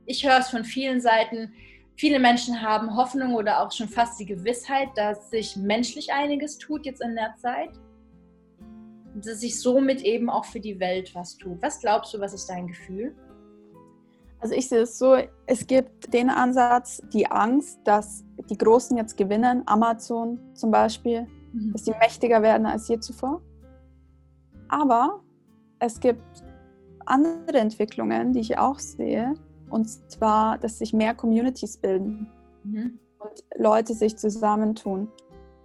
[0.07, 1.53] ich höre es von vielen Seiten,
[1.95, 6.85] viele Menschen haben Hoffnung oder auch schon fast die Gewissheit, dass sich menschlich einiges tut
[6.85, 7.71] jetzt in der Zeit.
[9.15, 11.61] Dass sich somit eben auch für die Welt was tut.
[11.63, 13.15] Was glaubst du, was ist dein Gefühl?
[14.41, 19.17] Also ich sehe es so, es gibt den Ansatz, die Angst, dass die Großen jetzt
[19.17, 21.73] gewinnen, Amazon zum Beispiel, mhm.
[21.73, 23.43] dass die mächtiger werden als je zuvor.
[24.69, 25.21] Aber
[25.79, 26.23] es gibt
[27.05, 29.35] andere Entwicklungen, die ich auch sehe,
[29.69, 32.29] und zwar, dass sich mehr Communities bilden
[32.65, 32.99] mhm.
[33.19, 35.09] und Leute sich zusammentun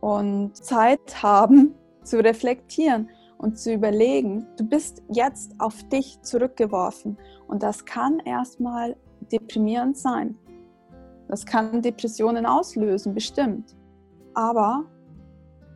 [0.01, 7.17] und Zeit haben zu reflektieren und zu überlegen, du bist jetzt auf dich zurückgeworfen
[7.47, 8.95] und das kann erstmal
[9.31, 10.37] deprimierend sein.
[11.27, 13.75] Das kann Depressionen auslösen, bestimmt.
[14.33, 14.85] Aber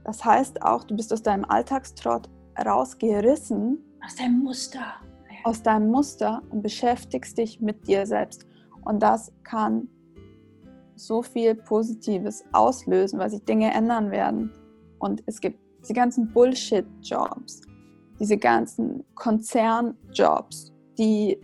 [0.03, 3.80] das heißt auch, du bist aus deinem Alltagstrott rausgerissen.
[4.05, 4.82] Aus deinem Muster.
[5.43, 8.45] Aus deinem Muster und beschäftigst dich mit dir selbst.
[8.84, 9.88] Und das kann
[10.95, 14.51] so viel Positives auslösen, weil sich Dinge ändern werden.
[14.99, 17.61] Und es gibt diese ganzen Bullshit-Jobs,
[18.19, 21.39] diese ganzen Konzern-Jobs, die,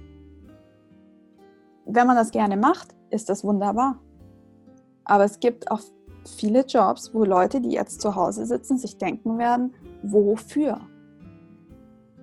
[1.85, 3.99] wenn man das gerne macht, ist das wunderbar.
[5.05, 5.81] Aber es gibt auch
[6.25, 9.73] viele Jobs, wo Leute, die jetzt zu Hause sitzen, sich denken werden,
[10.03, 10.81] wofür?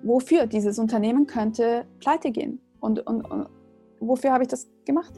[0.03, 0.47] Wofür?
[0.47, 2.61] Dieses Unternehmen könnte pleite gehen.
[2.81, 3.47] Und, und, und
[4.01, 5.15] wofür habe ich das gemacht?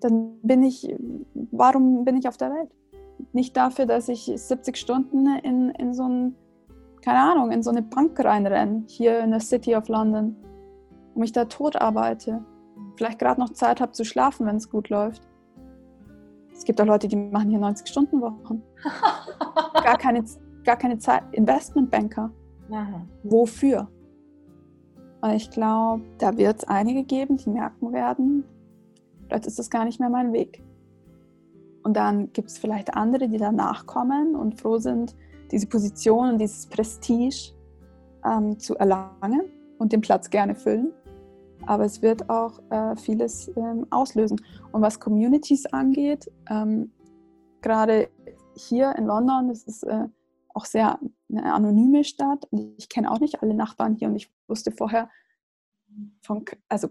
[0.00, 0.92] Dann bin ich,
[1.52, 2.70] warum bin ich auf der Welt?
[3.32, 6.34] Nicht dafür, dass ich 70 Stunden in, in so ein,
[7.02, 10.36] keine Ahnung, in so eine Bank reinrenne, hier in der City of London
[11.14, 12.44] und mich da tot arbeite.
[12.96, 15.22] Vielleicht gerade noch Zeit habe zu schlafen, wenn es gut läuft.
[16.52, 18.62] Es gibt auch Leute, die machen hier 90-Stunden-Wochen.
[19.82, 20.24] gar, keine,
[20.64, 21.22] gar keine Zeit.
[21.32, 22.30] Investmentbanker.
[23.22, 23.88] Wofür?
[25.22, 28.44] Und ich glaube, da wird es einige geben, die merken werden,
[29.24, 30.62] vielleicht ist das gar nicht mehr mein Weg.
[31.82, 35.14] Und dann gibt es vielleicht andere, die danach kommen und froh sind,
[35.50, 37.54] diese Position und dieses Prestige
[38.24, 39.42] ähm, zu erlangen
[39.78, 40.92] und den Platz gerne füllen.
[41.66, 44.40] Aber es wird auch äh, vieles ähm, auslösen.
[44.72, 46.92] Und was Communities angeht, ähm,
[47.60, 48.08] gerade
[48.54, 50.06] hier in London, das ist äh,
[50.54, 50.98] auch sehr
[51.30, 52.46] eine anonyme Stadt.
[52.76, 55.08] Ich kenne auch nicht alle Nachbarn hier und ich wusste vorher
[56.22, 56.88] von, also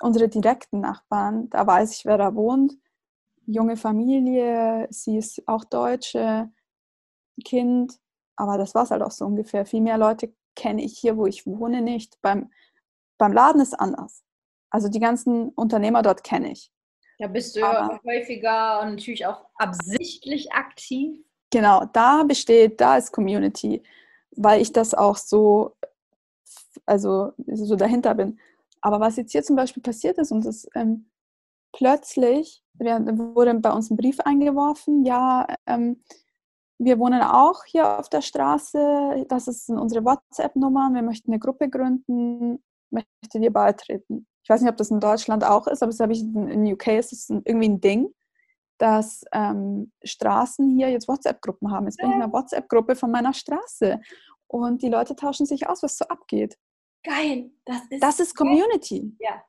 [0.00, 2.76] unsere direkten Nachbarn, da weiß ich, wer da wohnt
[3.46, 6.50] junge Familie, sie ist auch Deutsche,
[7.44, 7.98] Kind,
[8.36, 9.66] aber das war es halt auch so ungefähr.
[9.66, 12.20] Viel mehr Leute kenne ich hier, wo ich wohne, nicht.
[12.22, 12.50] Beim,
[13.18, 14.22] beim Laden ist anders.
[14.70, 16.70] Also die ganzen Unternehmer dort kenne ich.
[17.18, 21.18] Da bist du aber, häufiger und natürlich auch absichtlich aktiv.
[21.50, 23.82] Genau, da besteht, da ist Community,
[24.32, 25.76] weil ich das auch so,
[26.84, 28.38] also so dahinter bin.
[28.82, 31.08] Aber was jetzt hier zum Beispiel passiert ist, und das ähm,
[31.76, 36.02] plötzlich wurde bei uns ein Brief eingeworfen, ja, ähm,
[36.78, 41.70] wir wohnen auch hier auf der Straße, das ist unsere WhatsApp-Nummer, wir möchten eine Gruppe
[41.70, 44.26] gründen, möchtet ihr beitreten?
[44.42, 46.88] Ich weiß nicht, ob das in Deutschland auch ist, aber das habe ich in UK
[46.88, 48.08] ist es irgendwie ein Ding,
[48.78, 51.86] dass ähm, Straßen hier jetzt WhatsApp-Gruppen haben.
[51.86, 54.00] Jetzt bin ich in einer WhatsApp-Gruppe von meiner Straße
[54.46, 56.58] und die Leute tauschen sich aus, was so abgeht.
[57.02, 59.16] Geil, das ist, das ist Community.
[59.18, 59.42] Ja,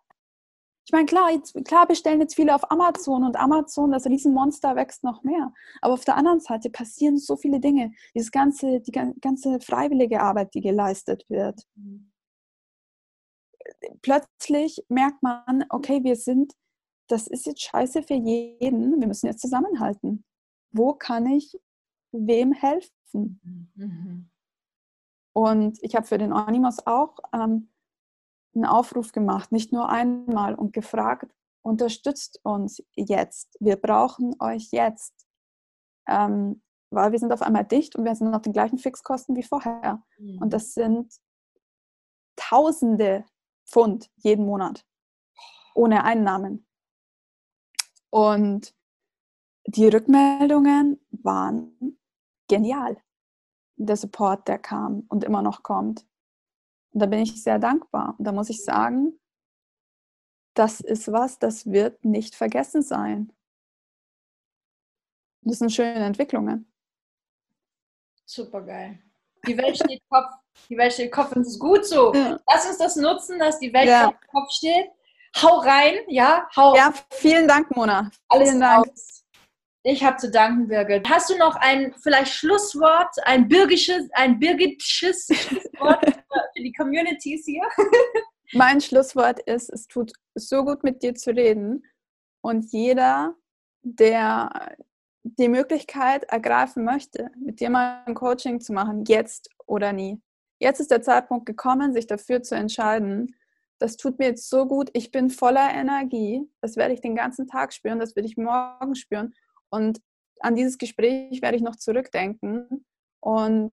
[0.88, 5.03] ich meine, klar, jetzt, klar bestellen jetzt viele auf Amazon und Amazon, das Riesenmonster wächst
[5.03, 5.53] noch mehr.
[5.81, 7.91] Aber auf der anderen Seite passieren so viele Dinge.
[8.15, 11.67] Dieses ganze, die ganze freiwillige Arbeit, die geleistet wird.
[14.01, 16.53] Plötzlich merkt man, okay, wir sind,
[17.09, 20.23] das ist jetzt scheiße für jeden, wir müssen jetzt zusammenhalten.
[20.71, 21.59] Wo kann ich
[22.13, 23.41] wem helfen?
[23.75, 24.29] Mhm.
[25.33, 27.67] Und ich habe für den Animos auch ähm,
[28.57, 33.55] einen Aufruf gemacht, nicht nur einmal und gefragt, unterstützt uns jetzt.
[33.59, 35.27] Wir brauchen euch jetzt.
[36.07, 39.43] Ähm, weil wir sind auf einmal dicht und wir sind auf den gleichen Fixkosten wie
[39.43, 40.01] vorher.
[40.17, 40.41] Mhm.
[40.41, 41.13] Und das sind
[42.37, 43.25] Tausende
[43.65, 44.85] Pfund jeden Monat
[45.73, 46.67] ohne Einnahmen.
[48.09, 48.73] Und
[49.65, 51.99] die Rückmeldungen waren
[52.47, 52.97] genial.
[53.75, 56.07] Der Support, der kam und immer noch kommt.
[56.97, 58.15] Und da bin ich sehr dankbar.
[58.17, 59.19] Und da muss ich sagen,
[60.55, 63.31] das ist was, das wird nicht vergessen sein.
[65.41, 66.73] Das sind schöne Entwicklungen.
[68.25, 68.97] Super geil.
[69.45, 70.31] Die Welt steht Kopf.
[70.67, 72.15] Die Welt steht Kopf und es ist gut so.
[72.15, 72.39] Ja.
[72.51, 74.11] Lass uns das nutzen, dass die Welt ja.
[74.31, 74.89] Kopf steht.
[75.39, 76.75] Hau rein, ja, hau.
[76.75, 78.09] Ja, vielen Dank, Mona.
[78.27, 78.87] Alles vielen Dank.
[78.89, 79.23] Aus.
[79.89, 81.09] Ich habe zu danken, Birgit.
[81.09, 87.63] Hast du noch ein vielleicht Schlusswort, ein birgisches, ein birgisches Schlusswort für die Communities hier?
[88.51, 91.85] Mein Schlusswort ist, es tut so gut mit dir zu reden
[92.41, 93.35] und jeder,
[93.81, 94.75] der
[95.23, 100.21] die Möglichkeit ergreifen möchte, mit dir mal ein Coaching zu machen, jetzt oder nie.
[100.59, 103.38] Jetzt ist der Zeitpunkt gekommen, sich dafür zu entscheiden.
[103.79, 104.89] Das tut mir jetzt so gut.
[104.91, 106.41] Ich bin voller Energie.
[106.59, 107.99] Das werde ich den ganzen Tag spüren.
[107.99, 109.33] Das werde ich morgen spüren.
[109.70, 110.01] Und
[110.39, 112.86] an dieses Gespräch werde ich noch zurückdenken.
[113.20, 113.72] Und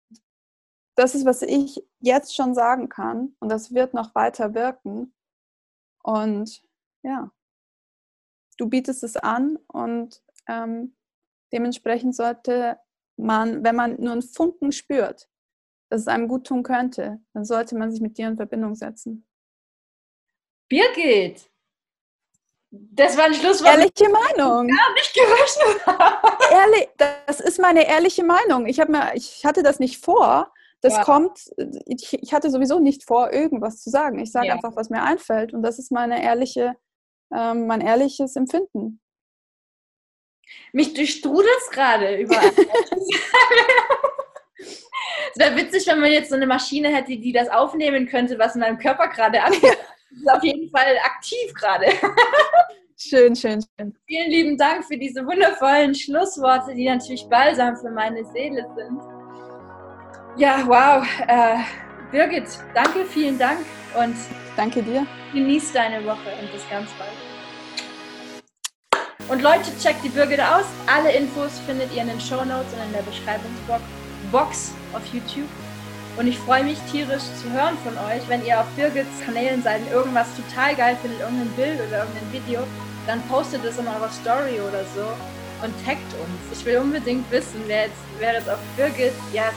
[0.96, 3.36] das ist, was ich jetzt schon sagen kann.
[3.40, 5.14] Und das wird noch weiter wirken.
[6.02, 6.62] Und
[7.02, 7.30] ja,
[8.58, 10.96] du bietest es an und ähm,
[11.52, 12.78] dementsprechend sollte
[13.16, 15.28] man, wenn man nur einen Funken spürt,
[15.90, 19.26] dass es einem gut tun könnte, dann sollte man sich mit dir in Verbindung setzen.
[20.68, 21.50] Birgit,
[22.92, 23.76] das war ein Schlusswort.
[23.76, 24.68] Ehrliche Meinung.
[24.68, 25.82] Gar nicht gerechnet.
[26.50, 28.66] Ehrlich, das ist meine ehrliche Meinung.
[28.66, 30.52] Ich, mir, ich hatte das nicht vor.
[30.80, 31.04] Das ja.
[31.04, 31.50] kommt,
[31.86, 34.18] ich, ich, hatte sowieso nicht vor, irgendwas zu sagen.
[34.18, 34.54] Ich sage ja.
[34.54, 35.54] einfach, was mir einfällt.
[35.54, 36.74] Und das ist meine ehrliche,
[37.34, 39.00] ähm, mein ehrliches Empfinden.
[40.72, 42.52] Mich durchstrudelt es gerade überall.
[44.58, 48.54] es wäre witzig, wenn man jetzt so eine Maschine hätte, die das aufnehmen könnte, was
[48.54, 49.78] in meinem Körper gerade angeht.
[50.16, 51.86] Ist auf jeden Fall aktiv gerade.
[52.96, 53.92] Schön, schön, schön.
[54.06, 59.00] Vielen lieben Dank für diese wundervollen Schlussworte, die natürlich balsam für meine Seele sind.
[60.36, 61.04] Ja, wow.
[61.26, 61.56] Äh,
[62.12, 63.58] Birgit, danke, vielen Dank
[63.98, 64.14] und
[64.56, 65.04] danke dir.
[65.32, 67.10] Genieß deine Woche und bis ganz bald.
[69.28, 70.66] Und Leute, checkt die Birgit aus.
[70.86, 75.48] Alle Infos findet ihr in den Show Notes und in der Beschreibungsbox auf YouTube.
[76.16, 78.22] Und ich freue mich tierisch zu hören von euch.
[78.28, 82.32] Wenn ihr auf Birgits Kanälen seid und irgendwas total geil findet, irgendein Bild oder irgendein
[82.32, 82.60] Video,
[83.06, 85.06] dann postet es in eurer Story oder so
[85.64, 86.58] und taggt uns.
[86.58, 89.50] Ich will unbedingt wissen, wer jetzt, wer das auf Birgit, ja,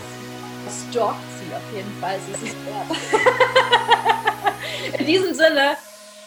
[0.91, 2.17] stalkt sie auf jeden Fall.
[2.25, 2.55] Sie ist es
[4.99, 5.77] In diesem Sinne,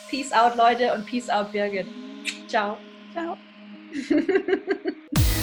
[0.08, 1.86] Peace out, Leute, und Peace out, Birgit.
[2.48, 2.76] Ciao.
[3.12, 3.36] Ciao.